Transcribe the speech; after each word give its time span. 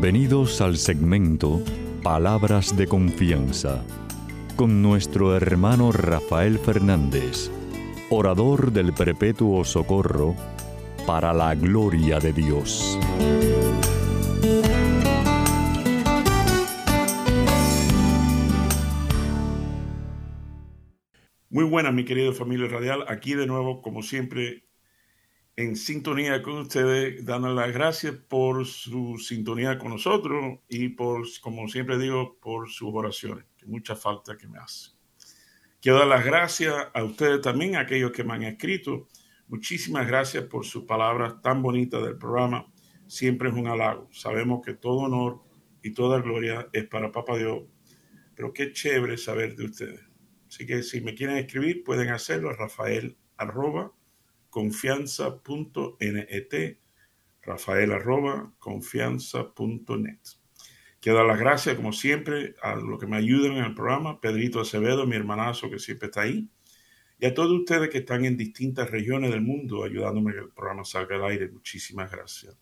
Bienvenidos 0.00 0.60
al 0.60 0.76
segmento 0.76 1.60
Palabras 2.04 2.76
de 2.76 2.86
Confianza 2.86 3.84
con 4.54 4.80
nuestro 4.80 5.34
hermano 5.34 5.90
Rafael 5.90 6.60
Fernández, 6.60 7.50
orador 8.08 8.70
del 8.70 8.92
Perpetuo 8.92 9.64
Socorro, 9.64 10.36
para 11.04 11.32
la 11.32 11.52
gloria 11.56 12.20
de 12.20 12.32
Dios. 12.32 12.96
Muy 21.50 21.64
buenas, 21.64 21.92
mi 21.92 22.04
querido 22.04 22.32
familia 22.32 22.68
radial. 22.68 23.04
Aquí 23.08 23.34
de 23.34 23.48
nuevo, 23.48 23.82
como 23.82 24.04
siempre, 24.04 24.67
en 25.58 25.74
sintonía 25.74 26.40
con 26.40 26.58
ustedes, 26.58 27.24
dando 27.24 27.52
las 27.52 27.72
gracias 27.72 28.14
por 28.14 28.64
su 28.64 29.18
sintonía 29.18 29.76
con 29.76 29.90
nosotros 29.90 30.60
y 30.68 30.90
por, 30.90 31.26
como 31.40 31.66
siempre 31.66 31.98
digo, 31.98 32.38
por 32.40 32.70
sus 32.70 32.90
oraciones, 32.94 33.44
que 33.56 33.66
mucha 33.66 33.96
falta 33.96 34.36
que 34.36 34.46
me 34.46 34.60
hace. 34.60 34.92
Quiero 35.80 35.98
dar 35.98 36.06
las 36.06 36.24
gracias 36.24 36.72
a 36.94 37.02
ustedes 37.02 37.40
también, 37.40 37.74
a 37.74 37.80
aquellos 37.80 38.12
que 38.12 38.22
me 38.22 38.34
han 38.34 38.44
escrito. 38.44 39.08
Muchísimas 39.48 40.06
gracias 40.06 40.44
por 40.44 40.64
sus 40.64 40.84
palabras 40.84 41.42
tan 41.42 41.60
bonitas 41.60 42.04
del 42.04 42.16
programa. 42.16 42.72
Siempre 43.08 43.48
es 43.48 43.56
un 43.56 43.66
halago. 43.66 44.08
Sabemos 44.12 44.64
que 44.64 44.74
todo 44.74 44.98
honor 44.98 45.42
y 45.82 45.90
toda 45.92 46.20
gloria 46.20 46.68
es 46.72 46.86
para 46.86 47.10
Papá 47.10 47.36
Dios, 47.36 47.64
pero 48.36 48.52
qué 48.52 48.72
chévere 48.72 49.16
saber 49.18 49.56
de 49.56 49.64
ustedes. 49.64 50.02
Así 50.46 50.64
que 50.66 50.84
si 50.84 51.00
me 51.00 51.16
quieren 51.16 51.36
escribir, 51.36 51.82
pueden 51.82 52.10
hacerlo 52.10 52.50
a 52.50 52.52
Rafael 52.52 53.18
arroba 53.36 53.92
confianza.net, 54.50 56.78
rafael 57.42 57.92
arroba 57.92 58.52
confianza.net. 58.58 60.18
Quiero 61.00 61.18
dar 61.18 61.26
las 61.26 61.38
gracias, 61.38 61.76
como 61.76 61.92
siempre, 61.92 62.54
a 62.62 62.74
los 62.74 62.98
que 62.98 63.06
me 63.06 63.16
ayudan 63.16 63.52
en 63.52 63.64
el 63.64 63.74
programa, 63.74 64.20
Pedrito 64.20 64.60
Acevedo, 64.60 65.06
mi 65.06 65.16
hermanazo 65.16 65.70
que 65.70 65.78
siempre 65.78 66.06
está 66.06 66.22
ahí, 66.22 66.50
y 67.20 67.26
a 67.26 67.34
todos 67.34 67.52
ustedes 67.52 67.90
que 67.90 67.98
están 67.98 68.24
en 68.24 68.36
distintas 68.36 68.90
regiones 68.90 69.30
del 69.30 69.42
mundo 69.42 69.84
ayudándome 69.84 70.32
que 70.32 70.40
el 70.40 70.50
programa 70.50 70.84
salga 70.84 71.16
al 71.16 71.24
aire. 71.24 71.48
Muchísimas 71.48 72.10
gracias. 72.10 72.56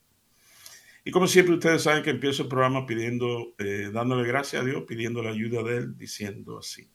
Y 1.04 1.10
como 1.10 1.26
siempre, 1.26 1.54
ustedes 1.54 1.82
saben 1.82 2.02
que 2.02 2.10
empiezo 2.10 2.42
el 2.42 2.48
programa 2.48 2.86
pidiendo, 2.86 3.54
eh, 3.58 3.90
dándole 3.92 4.26
gracias 4.26 4.62
a 4.62 4.64
Dios, 4.64 4.84
pidiendo 4.88 5.22
la 5.22 5.30
ayuda 5.30 5.62
de 5.62 5.76
Él, 5.76 5.96
diciendo 5.96 6.58
así. 6.58 6.88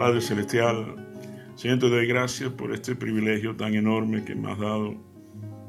Padre 0.00 0.22
Celestial, 0.22 0.96
Señor, 1.56 1.78
te 1.78 1.90
doy 1.90 2.06
gracias 2.06 2.50
por 2.54 2.72
este 2.72 2.96
privilegio 2.96 3.54
tan 3.54 3.74
enorme 3.74 4.24
que 4.24 4.34
me 4.34 4.50
has 4.50 4.58
dado 4.58 4.94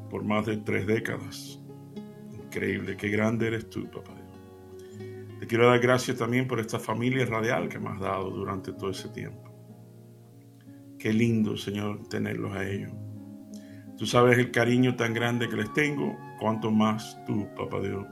por 0.08 0.24
más 0.24 0.46
de 0.46 0.56
tres 0.56 0.86
décadas. 0.86 1.60
Increíble, 2.42 2.96
qué 2.96 3.10
grande 3.10 3.48
eres 3.48 3.68
tú, 3.68 3.84
papá. 3.90 4.14
Te 5.38 5.46
quiero 5.46 5.66
dar 5.66 5.80
gracias 5.80 6.16
también 6.16 6.48
por 6.48 6.60
esta 6.60 6.78
familia 6.78 7.26
radial 7.26 7.68
que 7.68 7.78
me 7.78 7.90
has 7.90 8.00
dado 8.00 8.30
durante 8.30 8.72
todo 8.72 8.88
ese 8.88 9.10
tiempo. 9.10 9.52
Qué 10.98 11.12
lindo, 11.12 11.58
Señor, 11.58 12.08
tenerlos 12.08 12.56
a 12.56 12.66
ellos. 12.66 12.92
Tú 13.98 14.06
sabes 14.06 14.38
el 14.38 14.50
cariño 14.50 14.96
tan 14.96 15.12
grande 15.12 15.46
que 15.46 15.56
les 15.56 15.70
tengo, 15.74 16.16
cuanto 16.40 16.70
más 16.70 17.22
tú, 17.26 17.46
papá 17.54 17.80
Dios. 17.82 18.06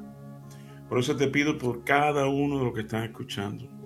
Por 0.86 0.98
eso 0.98 1.16
te 1.16 1.28
pido 1.28 1.56
por 1.56 1.82
cada 1.82 2.28
uno 2.28 2.58
de 2.58 2.64
los 2.66 2.74
que 2.74 2.82
están 2.82 3.04
escuchando, 3.04 3.79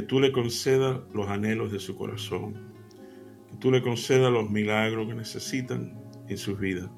que 0.00 0.06
tú 0.06 0.18
le 0.18 0.32
concedas 0.32 0.98
los 1.12 1.28
anhelos 1.28 1.70
de 1.70 1.78
su 1.78 1.94
corazón, 1.94 2.54
que 3.50 3.56
tú 3.58 3.70
le 3.70 3.82
concedas 3.82 4.32
los 4.32 4.48
milagros 4.48 5.06
que 5.06 5.14
necesitan 5.14 5.92
en 6.26 6.38
sus 6.38 6.58
vidas. 6.58 6.88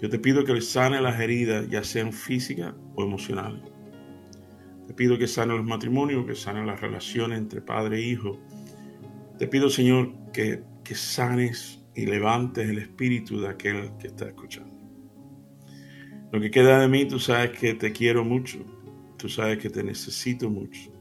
Yo 0.00 0.08
te 0.08 0.20
pido 0.20 0.44
que 0.44 0.54
les 0.54 0.68
sane 0.68 1.00
las 1.00 1.18
heridas, 1.18 1.68
ya 1.68 1.82
sean 1.82 2.12
físicas 2.12 2.76
o 2.94 3.02
emocionales. 3.02 3.60
Te 4.86 4.94
pido 4.94 5.18
que 5.18 5.26
sane 5.26 5.56
los 5.56 5.66
matrimonios, 5.66 6.24
que 6.26 6.36
sane 6.36 6.64
las 6.64 6.80
relaciones 6.80 7.38
entre 7.38 7.60
padre 7.60 7.98
e 7.98 8.02
hijo. 8.02 8.38
Te 9.40 9.48
pido, 9.48 9.68
Señor, 9.68 10.12
que, 10.32 10.62
que 10.84 10.94
sanes 10.94 11.84
y 11.96 12.06
levantes 12.06 12.68
el 12.68 12.78
espíritu 12.78 13.40
de 13.40 13.48
aquel 13.48 13.90
que 13.98 14.06
está 14.06 14.28
escuchando. 14.28 14.76
Lo 16.30 16.40
que 16.40 16.52
queda 16.52 16.78
de 16.78 16.86
mí, 16.86 17.04
tú 17.04 17.18
sabes 17.18 17.58
que 17.58 17.74
te 17.74 17.90
quiero 17.90 18.24
mucho, 18.24 18.60
tú 19.16 19.28
sabes 19.28 19.58
que 19.58 19.70
te 19.70 19.82
necesito 19.82 20.48
mucho. 20.48 20.97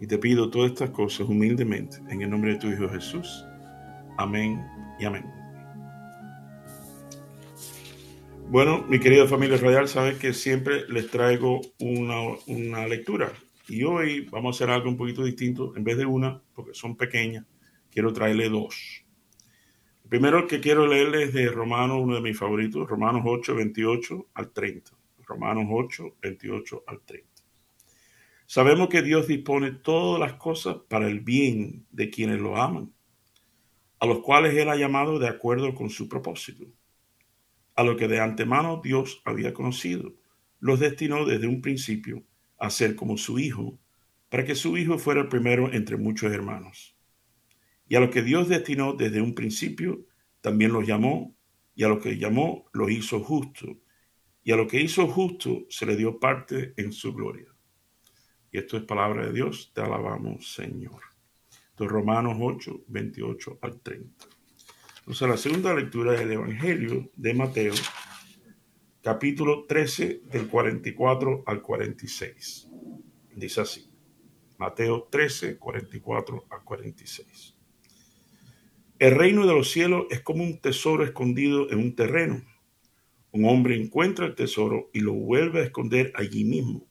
Y 0.00 0.06
te 0.06 0.16
pido 0.16 0.48
todas 0.48 0.72
estas 0.72 0.90
cosas 0.90 1.28
humildemente 1.28 1.98
en 2.08 2.22
el 2.22 2.30
nombre 2.30 2.52
de 2.52 2.58
tu 2.58 2.68
Hijo 2.68 2.88
Jesús. 2.88 3.44
Amén 4.16 4.64
y 4.98 5.04
amén. 5.04 5.24
Bueno, 8.48 8.84
mi 8.88 8.98
querida 8.98 9.28
familia 9.28 9.58
radial, 9.58 9.86
sabes 9.86 10.18
que 10.18 10.32
siempre 10.32 10.88
les 10.88 11.08
traigo 11.08 11.60
una, 11.78 12.16
una, 12.48 12.88
lectura. 12.88 13.30
Y 13.68 13.84
hoy 13.84 14.26
vamos 14.30 14.56
a 14.56 14.56
hacer 14.56 14.74
algo 14.74 14.88
un 14.88 14.96
poquito 14.96 15.22
distinto. 15.22 15.76
En 15.76 15.84
vez 15.84 15.98
de 15.98 16.06
una, 16.06 16.42
porque 16.54 16.74
son 16.74 16.96
pequeñas, 16.96 17.44
quiero 17.92 18.12
traerle 18.12 18.48
dos. 18.48 19.04
El 20.02 20.08
primero 20.08 20.48
que 20.48 20.58
quiero 20.58 20.86
leerles 20.86 21.28
es 21.28 21.34
de 21.34 21.48
Romanos, 21.48 21.98
uno 22.00 22.16
de 22.16 22.22
mis 22.22 22.36
favoritos, 22.36 22.88
Romanos 22.88 23.22
8, 23.24 23.54
28 23.54 24.26
al 24.34 24.50
30. 24.50 24.90
Romanos 25.26 25.66
8, 25.70 26.16
28 26.20 26.84
al 26.88 27.00
30. 27.02 27.29
Sabemos 28.52 28.88
que 28.88 29.00
Dios 29.02 29.28
dispone 29.28 29.70
todas 29.70 30.18
las 30.18 30.32
cosas 30.32 30.78
para 30.88 31.06
el 31.06 31.20
bien 31.20 31.86
de 31.92 32.10
quienes 32.10 32.40
lo 32.40 32.56
aman, 32.56 32.92
a 34.00 34.06
los 34.06 34.22
cuales 34.22 34.56
Él 34.56 34.68
ha 34.68 34.74
llamado 34.74 35.20
de 35.20 35.28
acuerdo 35.28 35.72
con 35.72 35.88
su 35.88 36.08
propósito. 36.08 36.64
A 37.76 37.84
lo 37.84 37.96
que 37.96 38.08
de 38.08 38.18
antemano 38.18 38.80
Dios 38.82 39.22
había 39.24 39.54
conocido, 39.54 40.16
los 40.58 40.80
destinó 40.80 41.26
desde 41.26 41.46
un 41.46 41.62
principio 41.62 42.24
a 42.58 42.70
ser 42.70 42.96
como 42.96 43.16
su 43.18 43.38
Hijo, 43.38 43.78
para 44.28 44.44
que 44.44 44.56
su 44.56 44.76
Hijo 44.76 44.98
fuera 44.98 45.20
el 45.20 45.28
primero 45.28 45.72
entre 45.72 45.96
muchos 45.96 46.32
hermanos. 46.32 46.96
Y 47.86 47.94
a 47.94 48.00
lo 48.00 48.10
que 48.10 48.22
Dios 48.22 48.48
destinó 48.48 48.94
desde 48.94 49.22
un 49.22 49.36
principio, 49.36 50.06
también 50.40 50.72
los 50.72 50.84
llamó, 50.84 51.36
y 51.76 51.84
a 51.84 51.88
lo 51.88 52.00
que 52.00 52.18
llamó, 52.18 52.68
los 52.72 52.90
hizo 52.90 53.20
justo, 53.20 53.78
y 54.42 54.50
a 54.50 54.56
lo 54.56 54.66
que 54.66 54.80
hizo 54.80 55.06
justo 55.06 55.66
se 55.68 55.86
le 55.86 55.94
dio 55.94 56.18
parte 56.18 56.74
en 56.76 56.92
su 56.92 57.14
gloria. 57.14 57.49
Y 58.52 58.58
esto 58.58 58.76
es 58.76 58.82
palabra 58.82 59.26
de 59.26 59.32
Dios, 59.32 59.70
te 59.72 59.80
alabamos, 59.80 60.52
Señor. 60.52 61.02
Es 61.78 61.86
Romanos 61.86 62.36
8, 62.40 62.84
28 62.88 63.58
al 63.62 63.80
30. 63.80 64.26
Entonces, 64.98 65.28
la 65.28 65.36
segunda 65.36 65.72
lectura 65.72 66.14
es 66.14 66.20
el 66.22 66.32
Evangelio 66.32 67.10
de 67.14 67.34
Mateo, 67.34 67.72
capítulo 69.02 69.64
13, 69.66 70.22
del 70.30 70.48
44 70.48 71.44
al 71.46 71.62
46. 71.62 72.68
Dice 73.36 73.60
así, 73.60 73.88
Mateo 74.58 75.08
13, 75.10 75.56
44 75.56 76.46
al 76.50 76.64
46. 76.64 77.56
El 78.98 79.14
reino 79.14 79.46
de 79.46 79.54
los 79.54 79.70
cielos 79.70 80.06
es 80.10 80.20
como 80.20 80.42
un 80.42 80.60
tesoro 80.60 81.04
escondido 81.04 81.70
en 81.70 81.78
un 81.78 81.94
terreno. 81.94 82.44
Un 83.30 83.46
hombre 83.46 83.80
encuentra 83.80 84.26
el 84.26 84.34
tesoro 84.34 84.90
y 84.92 85.00
lo 85.00 85.14
vuelve 85.14 85.60
a 85.60 85.64
esconder 85.64 86.12
allí 86.16 86.44
mismo 86.44 86.89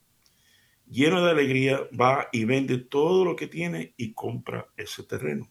lleno 0.89 1.23
de 1.23 1.31
alegría, 1.31 1.81
va 1.99 2.27
y 2.31 2.45
vende 2.45 2.77
todo 2.77 3.23
lo 3.23 3.35
que 3.35 3.47
tiene 3.47 3.93
y 3.95 4.13
compra 4.13 4.67
ese 4.75 5.03
terreno. 5.03 5.49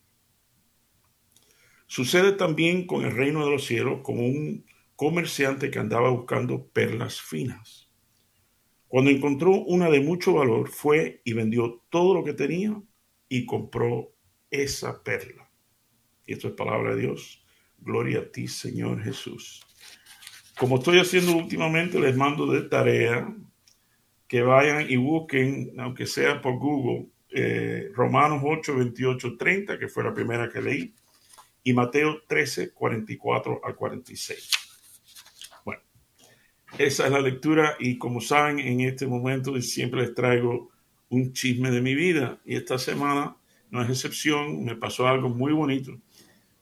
Sucede 1.87 2.33
también 2.33 2.87
con 2.87 3.05
el 3.05 3.17
reino 3.17 3.45
de 3.45 3.51
los 3.51 3.65
cielos, 3.65 4.01
como 4.03 4.27
un 4.27 4.67
comerciante 4.95 5.71
que 5.71 5.79
andaba 5.79 6.11
buscando 6.11 6.67
perlas 6.69 7.21
finas. 7.21 7.89
Cuando 8.89 9.11
encontró 9.11 9.53
una 9.53 9.89
de 9.89 10.01
mucho 10.01 10.35
valor, 10.35 10.69
fue 10.69 11.23
y 11.25 11.33
vendió 11.33 11.83
todo 11.89 12.15
lo 12.15 12.25
que 12.25 12.33
tenía 12.33 12.81
y 13.29 13.47
compró 13.47 14.13
esa 14.51 15.03
perla. 15.03 15.51
Y 16.27 16.33
esto 16.33 16.49
es 16.49 16.55
palabra 16.55 16.95
de 16.95 17.03
Dios. 17.03 17.45
Gloria 17.79 18.21
a 18.21 18.33
ti, 18.33 18.49
Señor 18.49 19.03
Jesús. 19.03 19.63
Como 20.59 20.79
estoy 20.79 20.99
haciendo 20.99 21.37
últimamente, 21.37 22.01
les 22.01 22.17
mando 22.17 22.47
de 22.51 22.63
tarea 22.63 23.35
que 24.29 24.43
vayan 24.43 24.89
y 24.89 24.97
busquen, 24.97 25.73
aunque 25.79 26.07
sea 26.07 26.41
por 26.41 26.59
Google, 26.59 27.07
eh, 27.31 27.91
Romanos 27.95 28.43
8, 28.45 28.77
28, 28.77 29.37
30, 29.39 29.79
que 29.79 29.89
fue 29.89 30.05
la 30.05 30.13
primera 30.13 30.51
que 30.51 30.61
leí, 30.61 30.95
y 31.65 31.73
Mateo 31.73 32.23
13, 32.27 32.73
44 32.73 33.61
al 33.65 33.75
46. 33.75 34.51
Bueno, 35.65 35.83
esa 36.79 37.07
es 37.07 37.11
la 37.11 37.21
lectura 37.21 37.77
y 37.81 37.97
como 37.97 38.21
saben, 38.21 38.59
en 38.59 38.81
este 38.83 39.07
momento 39.07 39.61
siempre 39.63 40.03
les 40.03 40.15
traigo 40.15 40.71
un 41.09 41.33
chisme 41.33 41.71
de 41.71 41.81
mi 41.81 41.95
vida 41.95 42.39
y 42.45 42.57
esta 42.57 42.79
semana 42.79 43.35
no 43.71 43.83
es 43.83 43.89
excepción, 43.89 44.63
me 44.65 44.77
pasó 44.77 45.09
algo 45.09 45.31
muy 45.31 45.53
bonito, 45.53 45.99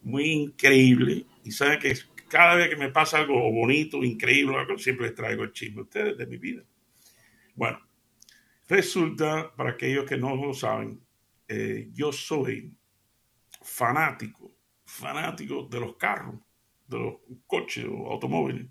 muy 0.03 0.31
increíble 0.31 1.25
y 1.45 1.51
saben 1.51 1.81
que 1.81 1.95
cada 2.29 2.55
vez 2.55 2.69
que 2.69 2.77
me 2.77 2.91
pasa 2.91 3.19
algo 3.19 3.35
bonito, 3.53 4.03
increíble, 4.05 4.57
siempre 4.79 5.07
les 5.07 5.15
traigo 5.15 5.45
el 5.45 5.53
chisme 5.53 5.81
a 5.81 5.85
ustedes 5.85 6.17
de 6.17 6.27
mi 6.27 6.37
vida. 6.37 6.63
Bueno, 7.57 7.81
Resulta, 8.69 9.55
para 9.55 9.71
aquellos 9.71 10.07
que 10.07 10.17
no 10.17 10.35
lo 10.35 10.53
saben, 10.53 11.01
eh, 11.47 11.89
yo 11.93 12.11
soy 12.13 12.77
fanático, 13.63 14.57
fanático 14.85 15.69
de 15.71 15.81
los 15.81 15.97
carros, 15.97 16.41
de 16.89 16.99
los 16.99 17.15
coches 17.47 17.87
o 17.89 18.11
automóviles. 18.11 18.67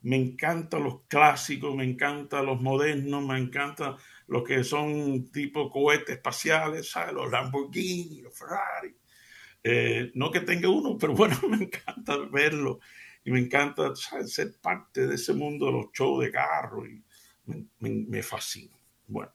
Me 0.00 0.16
encantan 0.16 0.82
los 0.82 1.04
clásicos, 1.04 1.76
me 1.76 1.84
encantan 1.84 2.46
los 2.46 2.60
modernos, 2.60 3.24
me 3.24 3.38
encantan 3.38 3.94
los 4.26 4.42
que 4.42 4.64
son 4.64 5.30
tipo 5.30 5.70
cohetes 5.70 6.16
espaciales, 6.16 6.90
¿sabes? 6.90 7.14
los 7.14 7.30
Lamborghini, 7.30 8.22
los 8.22 8.36
Ferrari. 8.36 8.96
Eh, 9.62 10.10
no 10.14 10.32
que 10.32 10.40
tenga 10.40 10.68
uno, 10.68 10.98
pero 11.00 11.14
bueno, 11.14 11.38
me 11.48 11.58
encanta 11.58 12.16
verlo 12.32 12.80
y 13.24 13.30
me 13.30 13.38
encanta 13.38 13.94
ser 13.94 14.60
parte 14.60 15.06
de 15.06 15.14
ese 15.14 15.32
mundo 15.32 15.66
de 15.66 15.72
los 15.72 15.92
shows 15.92 16.24
de 16.24 16.32
carro 16.32 16.84
y 16.84 17.04
me, 17.46 18.22
fascina. 18.22 18.76
Bueno, 19.06 19.32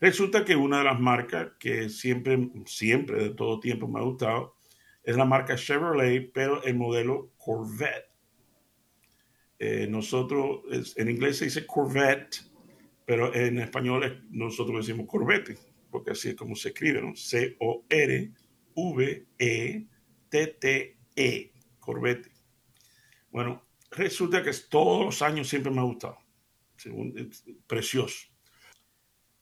resulta 0.00 0.44
que 0.44 0.56
una 0.56 0.78
de 0.78 0.84
las 0.84 1.00
marcas 1.00 1.52
que 1.58 1.88
siempre, 1.88 2.50
siempre, 2.66 3.22
de 3.22 3.30
todo 3.30 3.60
tiempo 3.60 3.88
me 3.88 4.00
ha 4.00 4.04
gustado 4.04 4.56
es 5.02 5.16
la 5.16 5.24
marca 5.24 5.56
Chevrolet, 5.56 6.32
pero 6.32 6.62
el 6.64 6.76
modelo 6.76 7.32
Corvette. 7.36 8.08
Eh, 9.58 9.86
nosotros, 9.88 10.62
en 10.96 11.10
inglés 11.10 11.38
se 11.38 11.44
dice 11.44 11.66
Corvette, 11.66 12.42
pero 13.04 13.34
en 13.34 13.58
español 13.58 14.26
nosotros 14.30 14.86
decimos 14.86 15.06
Corvette, 15.06 15.58
porque 15.90 16.12
así 16.12 16.30
es 16.30 16.34
como 16.34 16.56
se 16.56 16.68
escribe, 16.68 17.02
¿no? 17.02 17.14
C-O-R-V-E-T-T-E, 17.14 18.32
Corvette. 21.78 22.30
Bueno, 23.30 23.62
resulta 23.90 24.42
que 24.42 24.52
todos 24.68 25.04
los 25.04 25.22
años 25.22 25.48
siempre 25.48 25.70
me 25.70 25.80
ha 25.80 25.84
gustado. 25.84 26.23
Precioso. 27.66 28.28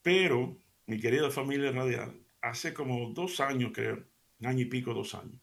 Pero, 0.02 0.58
mi 0.86 1.00
querida 1.00 1.30
familia 1.30 1.72
radial, 1.72 2.20
hace 2.40 2.74
como 2.74 3.10
dos 3.10 3.40
años, 3.40 3.72
creo, 3.74 4.04
un 4.40 4.46
año 4.46 4.62
y 4.62 4.66
pico, 4.66 4.92
dos 4.92 5.14
años, 5.14 5.40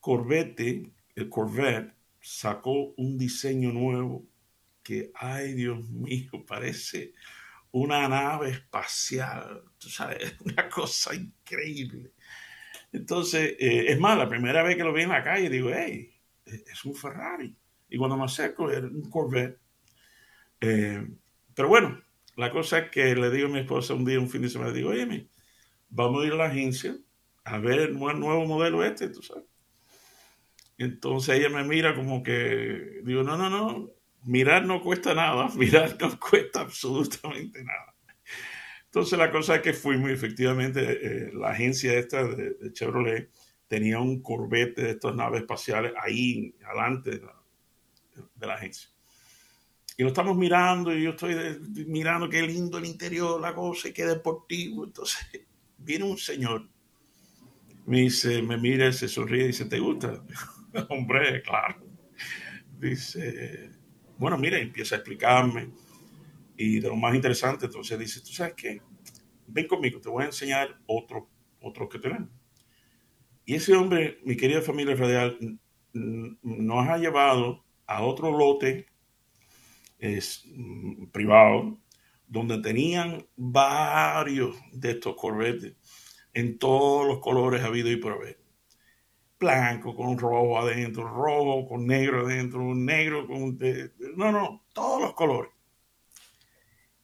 Corvette, 0.00 0.92
el 1.14 1.28
Corvette, 1.28 1.94
sacó 2.20 2.92
un 2.96 3.16
diseño 3.16 3.72
nuevo 3.72 4.26
que, 4.82 5.10
ay 5.14 5.54
Dios 5.54 5.88
mío, 5.88 6.30
parece 6.46 7.12
una 7.72 8.08
nave 8.08 8.50
espacial, 8.50 9.62
tú 9.78 9.88
sabes, 9.88 10.34
una 10.44 10.68
cosa 10.68 11.14
increíble. 11.14 12.12
Entonces, 12.92 13.54
eh, 13.60 13.92
es 13.92 14.00
más, 14.00 14.18
la 14.18 14.28
primera 14.28 14.62
vez 14.64 14.76
que 14.76 14.82
lo 14.82 14.92
vi 14.92 15.02
en 15.02 15.10
la 15.10 15.22
calle, 15.22 15.48
digo, 15.48 15.70
hey, 15.72 16.12
es 16.44 16.84
un 16.84 16.94
Ferrari. 16.94 17.54
Y 17.88 17.98
cuando 17.98 18.16
me 18.16 18.24
acerco, 18.24 18.70
era 18.70 18.86
un 18.86 19.08
Corvette. 19.08 19.59
Eh, 20.60 21.06
pero 21.54 21.68
bueno, 21.68 22.02
la 22.36 22.50
cosa 22.50 22.78
es 22.78 22.90
que 22.90 23.14
le 23.14 23.30
digo 23.30 23.48
a 23.48 23.50
mi 23.50 23.60
esposa 23.60 23.94
un 23.94 24.04
día, 24.04 24.20
un 24.20 24.28
fin 24.28 24.42
de 24.42 24.48
semana, 24.48 24.72
digo, 24.72 24.90
oye, 24.90 25.28
vamos 25.88 26.22
a 26.22 26.26
ir 26.26 26.32
a 26.32 26.36
la 26.36 26.46
agencia 26.46 26.96
a 27.44 27.58
ver 27.58 27.80
el 27.80 27.98
nuevo 27.98 28.46
modelo 28.46 28.84
este, 28.84 29.08
tú 29.08 29.22
sabes. 29.22 29.44
Entonces 30.78 31.38
ella 31.38 31.50
me 31.50 31.64
mira 31.64 31.94
como 31.94 32.22
que, 32.22 33.00
digo, 33.04 33.22
no, 33.22 33.36
no, 33.36 33.50
no, 33.50 33.90
mirar 34.24 34.64
no 34.64 34.82
cuesta 34.82 35.14
nada, 35.14 35.48
mirar 35.56 35.96
no 36.00 36.18
cuesta 36.18 36.60
absolutamente 36.60 37.62
nada. 37.62 37.94
Entonces 38.86 39.18
la 39.18 39.30
cosa 39.30 39.56
es 39.56 39.62
que 39.62 39.72
fuimos, 39.72 40.10
efectivamente, 40.10 40.80
eh, 40.80 41.30
la 41.32 41.50
agencia 41.50 41.92
esta 41.98 42.24
de 42.24 42.72
Chevrolet 42.72 43.30
tenía 43.68 44.00
un 44.00 44.20
Corvette 44.20 44.80
de 44.80 44.90
estas 44.90 45.14
naves 45.14 45.42
espaciales 45.42 45.92
ahí 46.02 46.56
adelante 46.66 47.10
de 47.10 48.46
la, 48.46 48.54
agencia. 48.54 48.90
Y 50.00 50.02
lo 50.02 50.08
estamos 50.08 50.34
mirando 50.34 50.96
y 50.96 51.02
yo 51.02 51.10
estoy 51.10 51.60
mirando 51.86 52.26
qué 52.26 52.40
lindo 52.40 52.78
el 52.78 52.86
interior, 52.86 53.38
la 53.38 53.54
cosa 53.54 53.88
y 53.88 53.92
qué 53.92 54.06
deportivo. 54.06 54.86
Entonces 54.86 55.18
viene 55.76 56.06
un 56.06 56.16
señor, 56.16 56.66
me 57.84 58.00
dice, 58.00 58.40
me 58.40 58.56
mira, 58.56 58.90
se 58.92 59.08
sonríe 59.08 59.44
y 59.44 59.46
dice, 59.48 59.66
¿te 59.66 59.78
gusta? 59.78 60.24
Hombre, 60.88 61.42
claro. 61.42 61.84
Dice, 62.78 63.72
bueno, 64.16 64.38
mira, 64.38 64.58
empieza 64.58 64.94
a 64.94 64.98
explicarme. 65.00 65.68
Y 66.56 66.80
de 66.80 66.88
lo 66.88 66.96
más 66.96 67.14
interesante, 67.14 67.66
entonces 67.66 67.98
dice, 67.98 68.20
¿tú 68.20 68.28
sabes 68.28 68.54
qué? 68.54 68.80
Ven 69.48 69.66
conmigo, 69.66 70.00
te 70.00 70.08
voy 70.08 70.22
a 70.22 70.28
enseñar 70.28 70.80
otro, 70.86 71.28
otro 71.60 71.90
que 71.90 71.98
tenemos. 71.98 72.30
Y 73.44 73.54
ese 73.54 73.74
hombre, 73.74 74.18
mi 74.24 74.34
querida 74.34 74.62
familia 74.62 74.94
radial, 74.94 75.58
nos 75.92 76.88
ha 76.88 76.96
llevado 76.96 77.66
a 77.86 78.00
otro 78.00 78.34
lote 78.34 78.86
es, 80.00 80.44
mm, 80.46 81.06
privado 81.06 81.78
donde 82.26 82.58
tenían 82.58 83.26
varios 83.36 84.56
de 84.72 84.92
estos 84.92 85.16
corbetes 85.16 85.74
en 86.32 86.58
todos 86.58 87.06
los 87.06 87.18
colores 87.18 87.62
habido 87.62 87.90
y 87.90 87.96
por 87.96 88.12
haber. 88.12 88.40
Blanco 89.38 89.96
con 89.96 90.16
rojo 90.16 90.58
adentro, 90.58 91.08
rojo 91.08 91.66
con 91.66 91.86
negro 91.86 92.26
adentro, 92.26 92.74
negro 92.74 93.26
con... 93.26 93.58
no, 94.16 94.30
no, 94.30 94.64
todos 94.72 95.02
los 95.02 95.14
colores. 95.14 95.50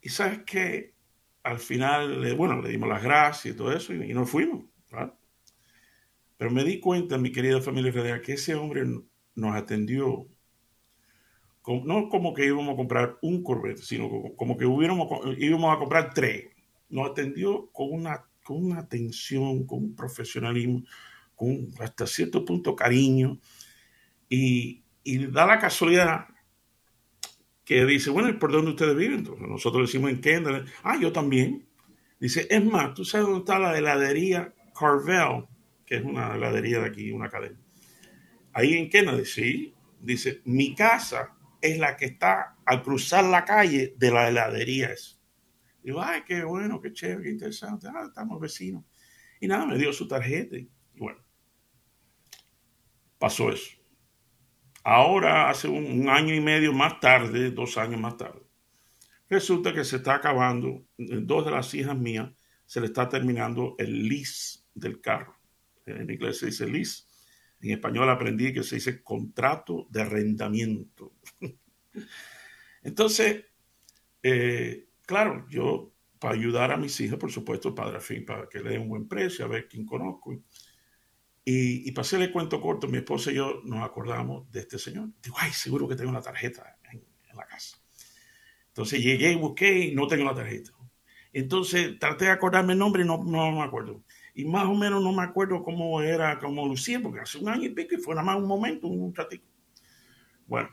Y 0.01 0.11
sabes 0.11 0.45
que 0.45 0.95
al 1.43 1.59
final, 1.59 2.35
bueno, 2.37 2.61
le 2.61 2.69
dimos 2.69 2.89
las 2.89 3.03
gracias 3.03 3.55
y 3.55 3.57
todo 3.57 3.73
eso 3.73 3.93
y, 3.95 4.13
nos 4.15 4.31
fuimos. 4.31 4.65
Pero 6.37 6.51
me 6.51 6.63
di 6.63 6.79
cuenta, 6.79 7.19
mi 7.19 7.33
querida 7.33 7.61
familia 7.61 8.21
que 8.21 8.35
ese 8.35 8.55
hombre 8.55 8.85
nos 9.35 9.57
atendió, 9.57 10.29
no 11.85 12.09
como 12.09 12.33
que 12.33 12.47
íbamos 12.47 12.75
a 12.75 12.77
comprar 12.77 13.19
un 13.23 13.43
Corvette, 13.43 13.79
sino 13.79 14.09
como 14.37 14.57
que 14.57 14.67
hubiéramos, 14.67 15.09
íbamos 15.39 15.75
a 15.75 15.79
comprar 15.79 16.15
tres. 16.15 16.47
Nos 16.89 17.11
atendió 17.11 17.71
con 17.73 17.93
una, 17.93 18.25
con 18.45 18.65
una 18.65 18.81
atención, 18.81 19.67
con 19.67 19.79
un 19.79 19.97
profesionalismo, 19.97 20.85
con 21.35 21.69
hasta 21.81 22.07
cierto 22.07 22.45
punto 22.45 22.77
cariño. 22.77 23.39
Y, 24.29 24.85
y 25.03 25.27
da 25.27 25.47
la 25.47 25.59
casualidad 25.59 26.27
que 27.65 27.85
dice, 27.85 28.11
bueno, 28.11 28.39
¿por 28.39 28.53
dónde 28.53 28.71
ustedes 28.71 28.97
viven? 28.97 29.19
Entonces, 29.19 29.49
nosotros 29.49 29.89
decimos 29.89 30.11
en 30.11 30.21
Kendall. 30.21 30.67
Ah, 30.85 30.97
yo 31.01 31.13
también. 31.13 31.67
Dice, 32.21 32.47
es 32.49 32.65
más, 32.65 32.95
¿tú 32.95 33.05
sabes 33.05 33.27
dónde 33.27 33.41
está 33.41 33.59
la 33.59 33.77
heladería 33.77 34.55
Carvel? 34.79 35.47
que 35.85 35.97
es 35.97 36.05
una 36.05 36.35
heladería 36.35 36.81
de 36.81 36.87
aquí, 36.87 37.13
una 37.13 37.29
cadena. 37.29 37.59
Ahí 38.53 38.75
en 38.75 38.91
Kennedy, 38.91 39.25
sí, 39.25 39.75
dice, 40.01 40.41
mi 40.45 40.75
casa 40.75 41.36
es 41.67 41.79
la 41.79 41.97
que 41.97 42.07
está 42.07 42.57
al 42.65 42.83
cruzar 42.83 43.25
la 43.25 43.45
calle 43.45 43.95
de 43.97 44.11
la 44.11 44.29
heladería. 44.29 44.91
Digo, 45.83 46.03
ay, 46.03 46.23
qué 46.27 46.45
bueno, 46.45 46.81
qué 46.81 46.93
chévere, 46.93 47.23
qué 47.23 47.31
interesante. 47.31 47.89
Ah, 47.89 48.05
estamos 48.09 48.41
vecinos. 48.41 48.85
Y 49.41 49.49
nada, 49.49 49.67
me 49.67 49.79
dio 49.79 49.93
su 49.93 50.09
tarjeta. 50.09 50.57
Y 50.57 50.69
bueno, 50.97 51.21
pasó 53.19 53.51
eso. 53.51 53.77
Ahora, 54.83 55.51
hace 55.51 55.69
un, 55.69 56.09
año 56.09 56.35
y 56.35 56.41
medio 56.41 56.73
más 56.73 57.01
tarde, 57.01 57.51
dos 57.51 57.77
años 57.77 58.01
más 58.01 58.17
tarde, 58.17 58.43
resulta 59.29 59.73
que 59.73 59.85
se 59.85 59.97
está 59.97 60.15
acabando, 60.15 60.85
dos 60.97 61.45
de 61.45 61.51
las 61.51 61.75
hijas 61.75 61.97
mías, 61.97 62.31
se 62.65 62.81
le 62.81 62.87
está 62.87 63.09
terminando 63.09 63.75
el 63.79 64.09
lease 64.09 64.61
del 64.75 65.01
carro 65.01 65.37
en 65.87 66.11
inglés 66.11 66.39
se 66.39 66.47
dice 66.47 66.67
lease, 66.67 67.05
en 67.61 67.71
español 67.71 68.09
aprendí 68.09 68.53
que 68.53 68.63
se 68.63 68.77
dice 68.77 69.03
contrato 69.03 69.87
de 69.91 70.03
arrendamiento. 70.03 71.15
Entonces, 72.83 73.45
eh, 74.23 74.89
claro, 75.07 75.47
yo 75.49 75.93
para 76.19 76.35
ayudar 76.35 76.73
a 76.73 76.77
mis 76.77 76.99
hijas, 77.01 77.19
por 77.19 77.31
supuesto, 77.31 77.75
padre 77.75 78.01
fin, 78.01 78.25
para 78.25 78.49
que 78.49 78.61
le 78.61 78.71
den 78.71 78.83
un 78.83 78.89
buen 78.89 79.09
precio, 79.09 79.45
a 79.45 79.49
ver 79.49 79.69
quién 79.69 79.85
conozco. 79.85 80.33
Y, 81.45 81.89
y 81.89 81.95
el 81.95 82.33
cuento 82.33 82.61
corto, 82.61 82.89
mi 82.89 82.99
esposa 82.99 83.31
y 83.31 83.35
yo 83.35 83.61
nos 83.65 83.85
acordamos 83.85 84.51
de 84.51 84.61
este 84.61 84.79
señor. 84.79 85.11
Digo, 85.23 85.37
ay, 85.39 85.53
seguro 85.53 85.87
que 85.87 85.95
tengo 85.95 86.11
una 86.11 86.23
tarjeta 86.23 86.79
en, 86.91 87.05
la 87.35 87.47
casa. 87.47 87.77
Entonces 88.69 89.03
llegué 89.03 89.33
y 89.33 89.37
busqué 89.37 89.79
y 89.79 89.95
no 89.95 90.07
tengo 90.07 90.25
la 90.25 90.35
tarjeta. 90.35 90.71
Entonces 91.35 91.99
traté 91.99 92.25
de 92.25 92.31
acordarme 92.31 92.73
el 92.73 92.79
nombre 92.79 93.03
y 93.03 93.07
no, 93.07 93.23
no 93.23 93.53
me 93.53 93.63
acuerdo 93.63 94.03
y 94.37 94.45
más 94.45 94.67
o 94.67 94.75
menos 94.75 95.03
no 95.03 95.13
me 95.13 95.23
acuerdo 95.23 95.65
cómo 95.65 96.03
era, 96.03 96.39
cómo 96.39 96.69
lucía, 96.69 97.01
porque 97.01 97.21
hace 97.21 97.39
un 97.39 97.49
año 97.49 97.65
y 97.65 97.71
pico 97.71 97.95
y 97.95 97.99
fue 97.99 98.15
nada 98.15 98.27
más 98.27 98.37
un 98.37 98.47
momento, 98.47 98.87
un 98.87 99.15
ratito. 99.15 99.47
Bueno, 100.47 100.69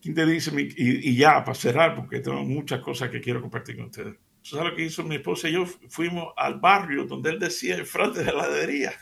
¿quién 0.00 0.14
te 0.14 0.24
dice? 0.24 0.52
Y, 0.56 1.16
ya, 1.16 1.44
para 1.44 1.56
cerrar, 1.56 1.96
porque 1.96 2.20
tengo 2.20 2.44
muchas 2.44 2.80
cosas 2.80 3.10
que 3.10 3.20
quiero 3.20 3.40
compartir 3.40 3.76
con 3.76 3.86
ustedes. 3.86 4.14
¿Sabes 4.40 4.70
lo 4.70 4.76
que 4.76 4.84
hizo 4.84 5.02
mi 5.02 5.16
esposa 5.16 5.48
y 5.48 5.54
yo? 5.54 5.66
Fuimos 5.66 6.32
al 6.36 6.60
barrio 6.60 7.06
donde 7.06 7.30
él 7.30 7.40
decía 7.40 7.74
el 7.74 7.86
frente 7.86 8.20
de 8.20 8.26
la 8.26 8.44
heladería. 8.44 8.92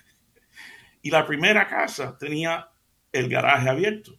Y 1.03 1.11
la 1.11 1.27
primera 1.27 1.69
casa 1.69 2.17
tenía 2.17 2.71
el 3.13 3.29
garaje 3.29 3.69
abierto. 3.69 4.19